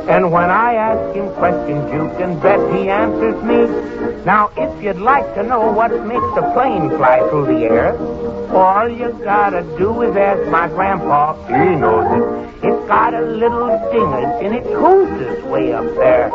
And 0.09 0.31
when 0.31 0.49
I 0.49 0.73
ask 0.73 1.15
him 1.15 1.31
questions, 1.35 1.91
you 1.93 2.09
can 2.17 2.39
bet 2.39 2.59
he 2.73 2.89
answers 2.89 3.41
me. 3.43 3.67
Now, 4.25 4.51
if 4.57 4.83
you'd 4.83 4.97
like 4.97 5.31
to 5.35 5.43
know 5.43 5.71
what 5.71 5.91
makes 6.05 6.25
a 6.35 6.51
plane 6.53 6.89
fly 6.89 7.19
through 7.29 7.45
the 7.53 7.65
air, 7.65 7.95
all 8.51 8.89
you 8.89 9.11
gotta 9.23 9.61
do 9.77 10.01
is 10.01 10.15
ask 10.15 10.49
my 10.49 10.67
grandpa. 10.67 11.35
He 11.45 11.75
knows 11.75 12.09
it. 12.17 12.67
It's 12.67 12.87
got 12.87 13.13
a 13.13 13.21
little 13.21 13.69
dingus 13.91 14.41
in 14.41 14.53
its 14.53 14.73
hoses 14.73 15.43
way 15.43 15.71
up 15.73 15.85
there. 15.95 16.31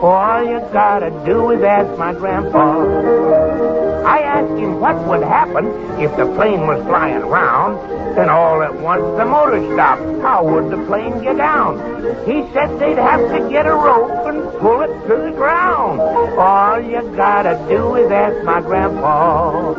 All 0.00 0.42
you 0.42 0.58
gotta 0.72 1.10
do 1.24 1.50
is 1.52 1.62
ask 1.62 1.96
my 1.96 2.14
grandpa. 2.14 3.87
I 4.04 4.20
asked 4.20 4.58
him 4.58 4.80
what 4.80 4.96
would 5.06 5.22
happen 5.22 5.66
if 6.00 6.14
the 6.16 6.26
plane 6.34 6.66
was 6.66 6.82
flying 6.86 7.26
round, 7.26 8.16
then 8.16 8.28
all 8.28 8.62
at 8.62 8.74
once 8.80 9.02
the 9.16 9.24
motor 9.24 9.60
stopped. 9.74 10.02
How 10.22 10.44
would 10.44 10.70
the 10.70 10.84
plane 10.86 11.22
get 11.22 11.36
down? 11.36 11.78
He 12.26 12.42
said 12.52 12.78
they'd 12.78 12.98
have 12.98 13.20
to 13.20 13.48
get 13.50 13.66
a 13.66 13.72
rope 13.72 14.26
and 14.26 14.42
pull 14.60 14.82
it 14.82 14.92
to 15.08 15.16
the 15.16 15.32
ground. 15.36 16.00
All 16.00 16.80
you 16.80 17.02
gotta 17.16 17.54
do 17.68 17.96
is 17.96 18.10
ask 18.10 18.44
my 18.44 18.60
grandpa. 18.60 19.72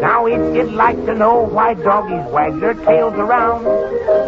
Now, 0.00 0.26
if 0.26 0.54
you'd 0.54 0.72
like 0.72 0.96
to 1.06 1.14
know 1.14 1.42
why 1.42 1.74
doggies 1.74 2.30
wag 2.32 2.60
their 2.60 2.74
tails 2.74 3.14
around, 3.14 3.66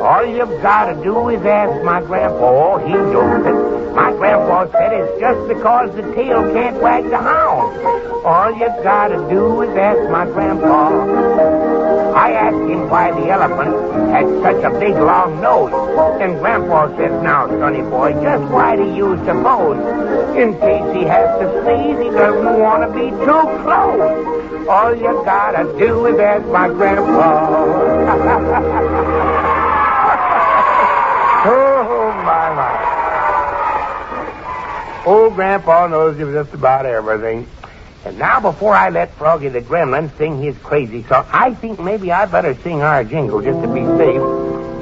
all 0.01 0.25
you've 0.25 0.63
gotta 0.63 0.95
do 1.03 1.29
is 1.29 1.45
ask 1.45 1.85
my 1.85 2.01
grandpa. 2.01 2.79
He 2.79 2.93
knows 2.93 3.47
it. 3.47 3.88
My 3.99 4.13
grandpa 4.13 4.71
said 4.71 4.93
it's 4.93 5.19
just 5.19 5.49
because 5.49 5.93
the 5.97 6.03
tail 6.15 6.41
can't 6.53 6.81
wag 6.81 7.11
the 7.11 7.19
hound. 7.19 7.85
All 8.25 8.53
you 8.53 8.69
gotta 8.85 9.17
do 9.29 9.63
is 9.63 9.77
ask 9.77 10.09
my 10.09 10.25
grandpa. 10.25 11.03
I 12.15 12.31
asked 12.31 12.71
him 12.71 12.89
why 12.89 13.11
the 13.11 13.29
elephant 13.29 13.75
had 14.15 14.27
such 14.45 14.63
a 14.63 14.71
big 14.79 14.95
long 14.95 15.41
nose. 15.41 15.73
And 16.23 16.39
Grandpa 16.39 16.97
says, 16.97 17.11
now, 17.25 17.49
sonny 17.49 17.83
boy, 17.83 18.13
just 18.23 18.45
why 18.53 18.77
do 18.77 18.85
you 18.95 19.17
suppose? 19.27 19.79
In 20.37 20.55
case 20.61 20.95
he 20.95 21.03
has 21.03 21.29
to 21.41 21.47
sneeze, 21.65 21.99
he 21.99 22.11
doesn't 22.11 22.61
want 22.61 22.87
to 22.87 22.91
be 22.95 23.11
too 23.11 23.43
close. 23.67 24.69
All 24.69 24.95
you 24.95 25.11
gotta 25.27 25.65
do 25.77 26.07
is 26.07 26.21
ask 26.21 26.47
my 26.47 26.69
grandpa. 26.69 27.49
oh, 31.51 32.13
my, 32.25 32.55
my. 32.55 32.89
Old 35.09 35.37
Grandpa 35.37 35.87
knows 35.87 36.19
just 36.19 36.53
about 36.53 36.85
everything. 36.85 37.49
And 38.05 38.19
now, 38.19 38.41
before 38.41 38.75
I 38.75 38.91
let 38.91 39.11
Froggy 39.15 39.49
the 39.49 39.63
Gremlin 39.63 40.15
sing 40.19 40.43
his 40.43 40.55
crazy 40.59 41.03
song, 41.05 41.25
I 41.33 41.55
think 41.55 41.81
maybe 41.81 42.13
I 42.13 42.27
better 42.27 42.55
sing 42.57 42.83
our 42.83 43.05
jingle 43.05 43.41
just 43.41 43.59
to 43.63 43.69
be 43.69 43.81
safe. 43.97 44.21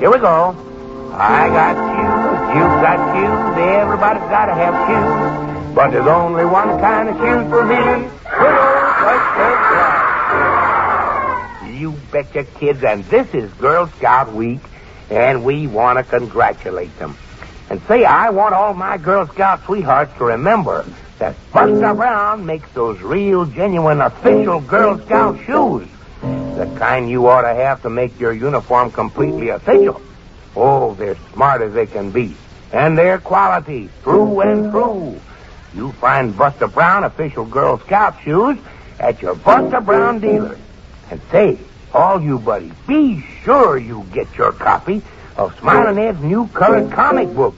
Here 0.00 0.10
we 0.10 0.18
go. 0.18 0.56
I 1.12 1.46
got 1.46 1.76
shoes, 1.78 2.56
you've 2.56 2.76
got 2.82 2.98
shoes, 3.14 3.62
everybody's 3.62 4.28
got 4.28 4.46
to 4.46 4.54
have 4.54 4.74
shoes. 4.88 5.74
But 5.76 5.90
there's 5.92 6.08
only 6.08 6.44
one 6.44 6.80
kind 6.80 7.08
of 7.08 7.16
shoes 7.18 7.48
for 7.48 7.64
me. 7.64 8.10
You 11.78 11.92
betcha, 12.10 12.42
kids, 12.58 12.82
and 12.82 13.04
this 13.04 13.32
is 13.32 13.52
Girl 13.52 13.86
Scout 13.98 14.32
Week, 14.32 14.60
and 15.08 15.44
we 15.44 15.68
want 15.68 15.98
to 15.98 16.04
congratulate 16.04 16.98
them. 16.98 17.16
And 17.68 17.82
say, 17.82 18.04
I 18.04 18.30
want 18.30 18.54
all 18.54 18.74
my 18.74 18.96
Girl 18.96 19.26
Scout 19.26 19.64
sweethearts 19.64 20.16
to 20.18 20.24
remember 20.24 20.86
that 21.18 21.34
Buster 21.52 21.94
Brown 21.94 22.46
makes 22.46 22.70
those 22.72 23.00
real, 23.00 23.44
genuine, 23.46 24.00
official 24.00 24.60
Girl 24.60 24.98
Scout 25.00 25.38
shoes. 25.44 25.88
The 26.20 26.72
kind 26.78 27.10
you 27.10 27.26
ought 27.26 27.42
to 27.42 27.54
have 27.54 27.82
to 27.82 27.90
make 27.90 28.18
your 28.20 28.32
uniform 28.32 28.90
completely 28.92 29.48
official. 29.48 30.00
Oh, 30.54 30.94
they're 30.94 31.16
smart 31.32 31.62
as 31.62 31.74
they 31.74 31.86
can 31.86 32.10
be. 32.10 32.34
And 32.72 32.96
they're 32.96 33.18
quality, 33.18 33.88
through 34.02 34.40
and 34.40 34.70
through. 34.70 35.20
You 35.74 35.92
find 35.92 36.36
Buster 36.36 36.68
Brown 36.68 37.04
official 37.04 37.44
Girl 37.44 37.78
Scout 37.80 38.20
shoes 38.22 38.58
at 38.98 39.20
your 39.20 39.34
Buster 39.34 39.80
Brown 39.80 40.20
dealer. 40.20 40.58
And 41.10 41.20
say, 41.30 41.58
all 41.92 42.20
you 42.20 42.38
buddies, 42.38 42.72
be 42.86 43.24
sure 43.42 43.76
you 43.76 44.06
get 44.12 44.34
your 44.36 44.52
copy 44.52 45.02
of 45.36 45.58
Smiling 45.58 45.98
Ed's 45.98 46.20
new 46.20 46.48
colored 46.48 46.90
comic 46.90 47.32
book 47.34 47.54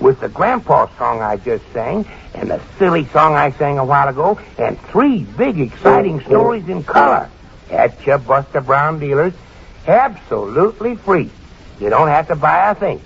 with 0.00 0.20
the 0.20 0.28
grandpa 0.28 0.86
song 0.96 1.20
I 1.20 1.36
just 1.36 1.64
sang 1.72 2.06
and 2.34 2.50
the 2.50 2.60
silly 2.78 3.06
song 3.06 3.34
I 3.34 3.50
sang 3.52 3.78
a 3.78 3.84
while 3.84 4.08
ago 4.08 4.40
and 4.58 4.80
three 4.80 5.24
big 5.24 5.60
exciting 5.60 6.20
stories 6.20 6.68
in 6.68 6.84
color 6.84 7.28
at 7.70 8.06
your 8.06 8.18
Buster 8.18 8.60
Brown 8.60 8.98
dealers 8.98 9.34
absolutely 9.86 10.96
free. 10.96 11.30
You 11.80 11.90
don't 11.90 12.08
have 12.08 12.28
to 12.28 12.36
buy 12.36 12.70
a 12.70 12.74
thing. 12.74 13.00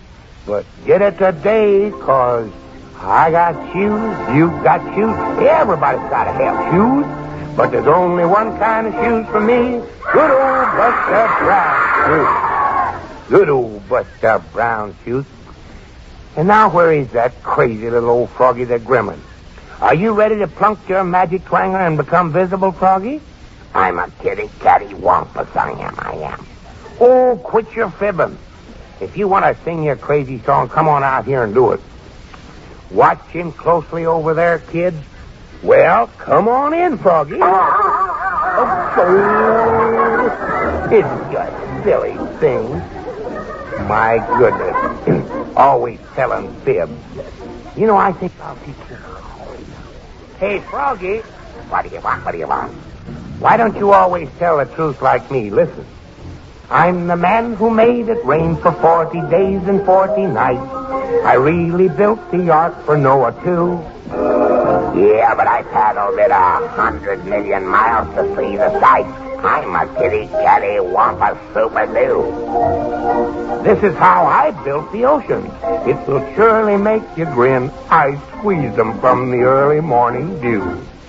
But 0.47 0.67
get 0.85 1.03
it 1.03 1.19
today, 1.19 1.91
cause 1.91 2.51
I 2.97 3.31
got 3.31 3.55
shoes, 3.73 4.37
you 4.37 4.51
got 4.63 4.83
shoes, 4.95 5.17
everybody's 5.49 6.11
got 6.11 6.25
to 6.25 6.33
have 6.33 6.73
shoes. 6.73 7.57
But 7.57 7.71
there's 7.71 7.87
only 7.87 8.25
one 8.25 8.59
kind 8.59 8.87
of 8.87 8.95
shoes 8.95 9.27
for 9.27 9.41
me. 9.41 9.81
Good 10.13 10.31
old 10.31 10.67
Buster 10.77 11.45
Brown 11.45 12.07
shoes. 12.07 12.52
Good 13.29 13.49
old 13.49 13.89
Buster 13.89 14.43
Brown 14.53 14.95
shoes. 15.05 15.25
And 16.37 16.49
now 16.49 16.71
where 16.71 16.93
is 16.93 17.09
that 17.13 17.43
crazy 17.43 17.89
little 17.91 18.11
old 18.11 18.31
Froggy 18.31 18.65
the 18.65 18.79
Gremlin? 18.79 19.21
Are 19.81 19.95
you 19.95 20.13
ready 20.13 20.37
to 20.39 20.47
plunk 20.47 20.89
your 20.89 21.05
magic 21.05 21.45
twanger 21.45 21.87
and 21.87 21.97
become 21.97 22.33
visible, 22.33 22.73
Froggy? 22.73 23.21
I'm 23.75 23.99
a 23.99 24.11
kitty 24.21 24.51
catty 24.61 24.95
wampus, 24.95 25.49
I 25.57 25.73
am, 25.73 25.95
I 25.99 26.13
am. 26.15 26.47
Oh, 27.01 27.41
quit 27.43 27.73
your 27.75 27.91
fibbing. 27.91 28.39
If 29.01 29.17
you 29.17 29.29
want 29.29 29.45
to 29.45 29.65
sing 29.65 29.83
your 29.83 29.97
crazy 29.97 30.39
song, 30.41 30.69
come 30.69 30.89
on 30.89 31.03
out 31.03 31.25
here 31.25 31.43
and 31.43 31.55
do 31.55 31.73
it. 31.73 31.81
Watch 32.91 33.25
him 33.29 33.53
closely 33.53 34.07
over 34.07 34.35
there, 34.35 34.59
kids. 34.59 34.99
Well, 35.63 36.07
come 36.19 36.49
on 36.49 36.75
in, 36.75 36.99
Froggy. 36.99 37.39
Oh, 38.55 38.99
it's 40.93 41.33
just 41.33 41.85
silly 41.85 42.15
things. 42.39 42.83
My 43.81 44.19
goodness. 44.39 45.53
Always 45.57 46.01
telling 46.15 46.55
fibs. 46.61 46.93
You 47.77 47.87
know, 47.87 47.97
I 47.97 48.13
think 48.13 48.33
I'll 48.41 48.57
teach 48.57 48.77
you. 48.91 48.97
Hey, 50.39 50.61
Froggy. 50.61 51.21
What 51.69 51.89
do 51.89 51.95
you 51.95 52.01
want? 52.01 52.25
What 52.25 52.33
do 52.33 52.39
you 52.39 52.47
want? 52.47 52.73
Why 53.41 53.57
don't 53.57 53.77
you 53.77 53.93
always 53.93 54.29
tell 54.39 54.59
the 54.59 54.67
truth 54.67 55.03
like 55.03 55.31
me? 55.31 55.51
Listen. 55.51 55.87
I'm 56.71 57.07
the 57.07 57.17
man 57.17 57.55
who 57.55 57.71
made 57.71 58.09
it 58.09 58.25
rain 58.25 58.57
for 58.57 58.73
40 58.73 59.21
days 59.31 59.63
and 59.69 59.85
40 59.85 60.27
nights. 60.27 60.63
I 61.25 61.35
really 61.35 61.89
built 61.89 62.31
the 62.31 62.51
ark 62.51 62.85
for 62.85 62.97
Noah, 62.97 63.33
too. 63.45 63.83
Yeah, 64.99 65.35
but 65.35 65.47
I 65.47 65.63
paddled 65.65 66.19
it 66.19 66.31
a 66.31 66.69
hundred 66.69 67.25
million 67.25 67.67
miles 67.67 68.09
to 68.15 68.23
see 68.37 68.57
the 68.57 68.81
sights. 68.81 69.22
I'm 69.45 69.75
a 69.75 69.87
kitty 69.99 70.27
catty 70.29 70.79
wampa 70.81 71.39
super 71.53 71.87
doo. 71.87 73.63
This 73.65 73.83
is 73.83 73.97
how 73.97 74.25
I 74.27 74.51
built 74.65 74.91
the 74.93 75.05
oceans. 75.05 75.51
It 75.87 75.97
will 76.09 76.25
surely 76.35 76.77
make 76.77 77.03
you 77.17 77.25
grin. 77.27 77.71
I 77.91 78.21
squeezed 78.39 78.77
them 78.77 79.01
from 79.01 79.31
the 79.31 79.39
early 79.39 79.81
morning 79.81 80.41
dew. 80.41 80.63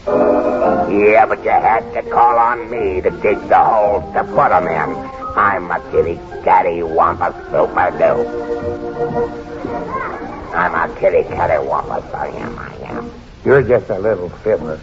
Yeah, 0.07 1.25
but 1.25 1.43
you 1.43 1.49
had 1.51 1.81
to 1.93 2.01
call 2.09 2.37
on 2.37 2.69
me 2.69 3.01
to 3.01 3.09
dig 3.21 3.39
the 3.47 3.57
holes 3.57 4.03
to 4.13 4.23
put 4.23 4.51
'em 4.51 4.67
in. 4.67 5.09
I'm 5.35 5.71
a 5.71 5.79
kitty 5.91 6.19
catty 6.43 6.83
wampa 6.83 7.33
super 7.51 7.89
doo. 7.97 8.17
I'm 10.53 10.75
a 10.75 10.93
kitty 10.99 11.23
catty 11.29 11.65
wampa, 11.67 12.03
I 12.15 12.27
am, 12.27 12.59
I 12.59 12.75
am. 12.91 13.11
You're 13.45 13.63
just 13.63 13.89
a 13.89 13.97
little 13.99 14.29
fibber. 14.29 14.79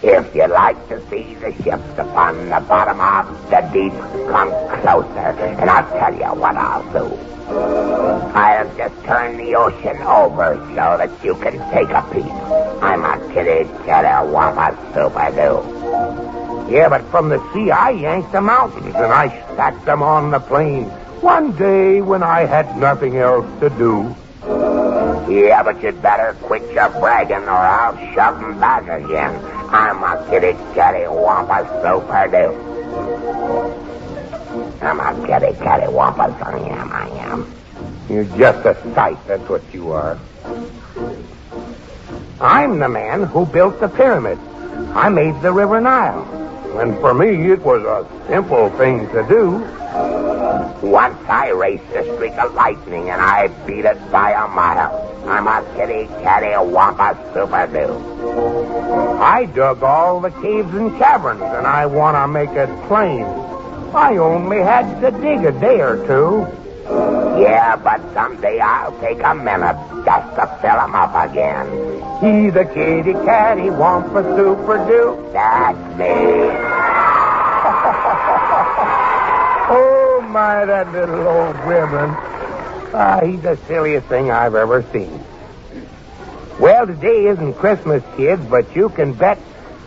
If 0.00 0.32
you 0.32 0.46
like 0.46 0.88
to 0.90 1.00
see 1.10 1.34
the 1.34 1.52
ships 1.64 1.98
upon 1.98 2.50
the 2.50 2.60
bottom 2.68 3.00
of 3.00 3.50
the 3.50 3.60
deep, 3.72 3.92
come 4.30 4.50
closer, 4.80 5.34
and 5.58 5.68
I'll 5.68 5.90
tell 5.98 6.14
you 6.14 6.40
what 6.40 6.56
I'll 6.56 6.84
do. 6.92 7.16
I'll 8.32 8.76
just 8.76 8.94
turn 9.04 9.38
the 9.38 9.56
ocean 9.56 10.00
over 10.02 10.54
so 10.68 10.98
that 10.98 11.10
you 11.24 11.34
can 11.34 11.58
take 11.72 11.90
a 11.90 12.02
peek. 12.12 12.30
I'm 12.80 13.04
a 13.04 13.18
kitty 13.34 13.68
catty 13.84 14.30
wampa 14.30 14.76
super 14.94 15.30
doo. 15.34 16.72
Yeah, 16.72 16.88
but 16.88 17.02
from 17.10 17.28
the 17.28 17.40
sea 17.52 17.72
I 17.72 17.90
yanked 17.90 18.30
the 18.30 18.40
mountains 18.40 18.94
and 18.94 19.12
I 19.12 19.28
stacked 19.54 19.84
them 19.84 20.04
on 20.04 20.30
the 20.30 20.38
plain. 20.38 20.84
One 21.22 21.56
day 21.56 22.02
when 22.02 22.22
I 22.22 22.44
had 22.44 22.76
nothing 22.76 23.16
else 23.16 23.46
to 23.58 23.68
do. 23.70 24.14
Yeah, 25.26 25.62
but 25.62 25.82
you'd 25.82 26.00
better 26.02 26.34
quit 26.42 26.62
your 26.72 26.88
bragging 27.00 27.36
or 27.44 27.50
I'll 27.50 27.96
shove 28.14 28.36
'em 28.42 28.58
back 28.60 28.82
again. 28.88 29.34
I'm 29.70 30.02
a 30.02 30.24
kitty 30.30 30.52
catty 30.74 31.06
wampa 31.08 31.58
super 31.82 32.26
doo. 32.32 32.52
I'm 34.80 35.00
a 35.00 35.26
kitty 35.26 35.52
catty 35.62 35.88
wampa, 35.92 36.22
I 36.44 36.58
am, 36.80 36.92
I 36.92 37.08
am. 37.30 37.52
You're 38.08 38.24
just 38.38 38.64
a 38.64 38.74
sight, 38.94 39.18
that's 39.26 39.46
what 39.50 39.62
you 39.74 39.90
are. 39.92 40.18
I'm 42.40 42.78
the 42.78 42.88
man 42.88 43.24
who 43.24 43.44
built 43.44 43.80
the 43.80 43.88
pyramid. 43.88 44.38
I 44.94 45.08
made 45.10 45.42
the 45.42 45.52
River 45.52 45.80
Nile. 45.80 46.47
And 46.76 46.98
for 47.00 47.14
me, 47.14 47.50
it 47.50 47.60
was 47.60 47.82
a 47.82 48.28
simple 48.28 48.70
thing 48.70 49.08
to 49.08 49.26
do. 49.28 49.58
Once 50.86 51.18
I 51.28 51.50
raced 51.50 51.90
a 51.94 52.04
streak 52.14 52.34
of 52.38 52.54
lightning 52.54 53.10
and 53.10 53.20
I 53.20 53.48
beat 53.66 53.84
it 53.84 53.98
by 54.12 54.32
a 54.32 54.46
mile. 54.48 55.04
I'm 55.26 55.46
a 55.46 55.62
kitty 55.74 56.06
catty 56.22 56.54
wampa 56.72 57.18
super 57.34 57.66
doo. 57.66 59.18
I 59.20 59.46
dug 59.46 59.82
all 59.82 60.20
the 60.20 60.30
caves 60.30 60.72
and 60.74 60.96
caverns 60.98 61.42
and 61.42 61.66
I 61.66 61.86
want 61.86 62.16
to 62.16 62.28
make 62.28 62.50
it 62.50 62.70
plain. 62.86 63.24
I 63.94 64.16
only 64.18 64.58
had 64.58 65.00
to 65.00 65.10
dig 65.10 65.44
a 65.44 65.52
day 65.52 65.80
or 65.80 65.96
two. 66.06 66.46
Yeah, 66.90 67.76
but 67.76 68.00
someday 68.14 68.58
I'll 68.60 68.98
take 69.00 69.22
a 69.22 69.34
minute 69.34 69.76
just 70.04 70.34
to 70.36 70.46
fill 70.60 70.80
'em 70.80 70.94
up 70.94 71.14
again. 71.30 71.66
He's 72.20 72.54
a 72.56 72.64
kitty 72.64 73.12
catty 73.12 73.70
wampa 73.70 74.22
super 74.36 74.78
doo. 74.88 75.28
That's 75.32 75.78
me. 75.98 76.06
oh, 79.70 80.26
my, 80.30 80.64
that 80.64 80.90
little 80.92 81.28
old 81.28 81.56
gremlin. 81.56 82.14
Ah, 82.94 83.20
he's 83.22 83.42
the 83.42 83.56
silliest 83.66 84.06
thing 84.08 84.30
I've 84.30 84.54
ever 84.54 84.82
seen. 84.92 85.22
Well, 86.58 86.86
today 86.86 87.26
isn't 87.26 87.54
Christmas, 87.54 88.02
kids, 88.16 88.44
but 88.46 88.74
you 88.74 88.88
can 88.88 89.12
bet 89.12 89.38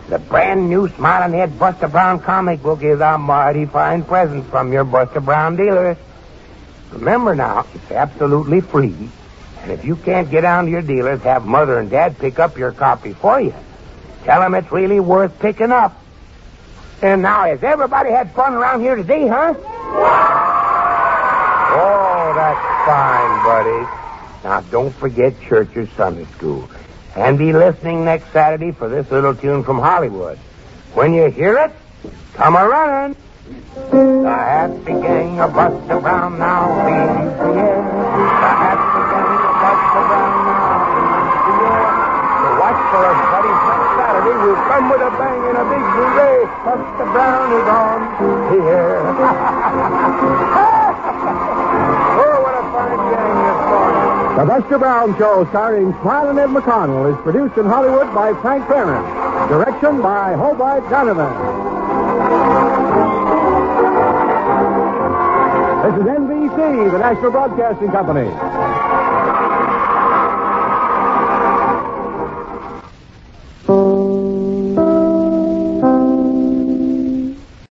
the 0.08 0.18
brand 0.18 0.70
new 0.70 0.88
Smiling 0.88 1.34
Ed 1.38 1.58
Buster 1.58 1.88
Brown 1.88 2.20
comic 2.20 2.62
book 2.62 2.82
is 2.82 3.00
a 3.00 3.18
mighty 3.18 3.66
fine 3.66 4.04
present 4.04 4.46
from 4.46 4.72
your 4.72 4.84
Buster 4.84 5.20
Brown 5.20 5.56
dealer. 5.56 5.96
Remember 6.92 7.34
now, 7.34 7.66
it's 7.74 7.90
absolutely 7.90 8.60
free. 8.60 9.08
And 9.62 9.70
if 9.70 9.84
you 9.84 9.96
can't 9.96 10.30
get 10.30 10.42
down 10.42 10.66
to 10.66 10.70
your 10.70 10.82
dealers, 10.82 11.22
have 11.22 11.44
Mother 11.44 11.78
and 11.78 11.90
Dad 11.90 12.18
pick 12.18 12.38
up 12.38 12.58
your 12.58 12.72
copy 12.72 13.12
for 13.12 13.40
you. 13.40 13.54
Tell 14.24 14.40
them 14.40 14.54
it's 14.54 14.70
really 14.70 15.00
worth 15.00 15.38
picking 15.38 15.72
up. 15.72 15.98
And 17.00 17.22
now, 17.22 17.44
has 17.44 17.62
everybody 17.62 18.10
had 18.10 18.32
fun 18.32 18.54
around 18.54 18.80
here 18.80 18.94
today, 18.94 19.26
huh? 19.26 19.54
Oh, 21.74 22.32
that's 22.34 22.60
fine, 22.86 23.44
buddy. 23.44 23.88
Now, 24.44 24.60
don't 24.70 24.94
forget 24.94 25.40
church 25.42 25.76
or 25.76 25.86
Sunday 25.96 26.26
school. 26.36 26.68
And 27.16 27.38
be 27.38 27.52
listening 27.52 28.04
next 28.04 28.30
Saturday 28.32 28.72
for 28.72 28.88
this 28.88 29.10
little 29.10 29.34
tune 29.34 29.64
from 29.64 29.78
Hollywood. 29.78 30.38
When 30.94 31.14
you 31.14 31.30
hear 31.30 31.58
it, 31.58 31.72
come 32.34 32.56
a 32.56 32.68
running. 32.68 33.16
The 33.42 34.22
happy 34.22 34.94
gang 35.02 35.40
of 35.40 35.50
Buster 35.52 35.98
Brown 35.98 36.38
now 36.38 36.78
leaves 36.86 37.34
the 37.42 37.50
air. 37.58 37.82
The 37.82 38.50
happy 38.54 39.02
gang 39.02 39.34
of 39.42 39.58
Buster 39.58 40.02
Brown 40.06 40.46
now 40.46 40.78
leaves 40.86 41.42
the 41.42 41.58
air. 41.66 41.90
So 42.38 42.54
watch 42.62 42.78
for 42.86 43.02
us, 43.02 43.18
buddies, 43.34 43.58
next 43.66 43.98
Saturday. 43.98 44.38
We'll 44.46 44.62
come 44.62 44.86
with 44.94 45.02
a 45.02 45.10
bang 45.18 45.42
and 45.42 45.58
a 45.58 45.66
big 45.66 45.82
hooray. 45.90 46.46
Buster 46.62 47.08
Brown 47.10 47.50
is 47.50 47.66
on 47.66 47.98
the 48.46 48.62
air. 48.62 49.02
oh, 52.22 52.46
what 52.46 52.54
this 52.62 52.70
morning. 52.70 53.02
The 54.38 54.46
Buster 54.46 54.78
Brown 54.78 55.18
Show, 55.18 55.50
starring 55.50 55.90
Smiling 55.98 56.38
Ed 56.38 56.54
McConnell, 56.54 57.10
is 57.10 57.18
produced 57.26 57.58
in 57.58 57.66
Hollywood 57.66 58.14
by 58.14 58.38
Frank 58.40 58.68
Ferrin. 58.68 59.02
Direction 59.50 60.00
by 60.00 60.34
Hobart 60.34 60.84
Donavan. 60.84 61.71
The 66.72 66.98
National 66.98 67.30
Broadcasting 67.30 67.90
Company. 67.90 68.61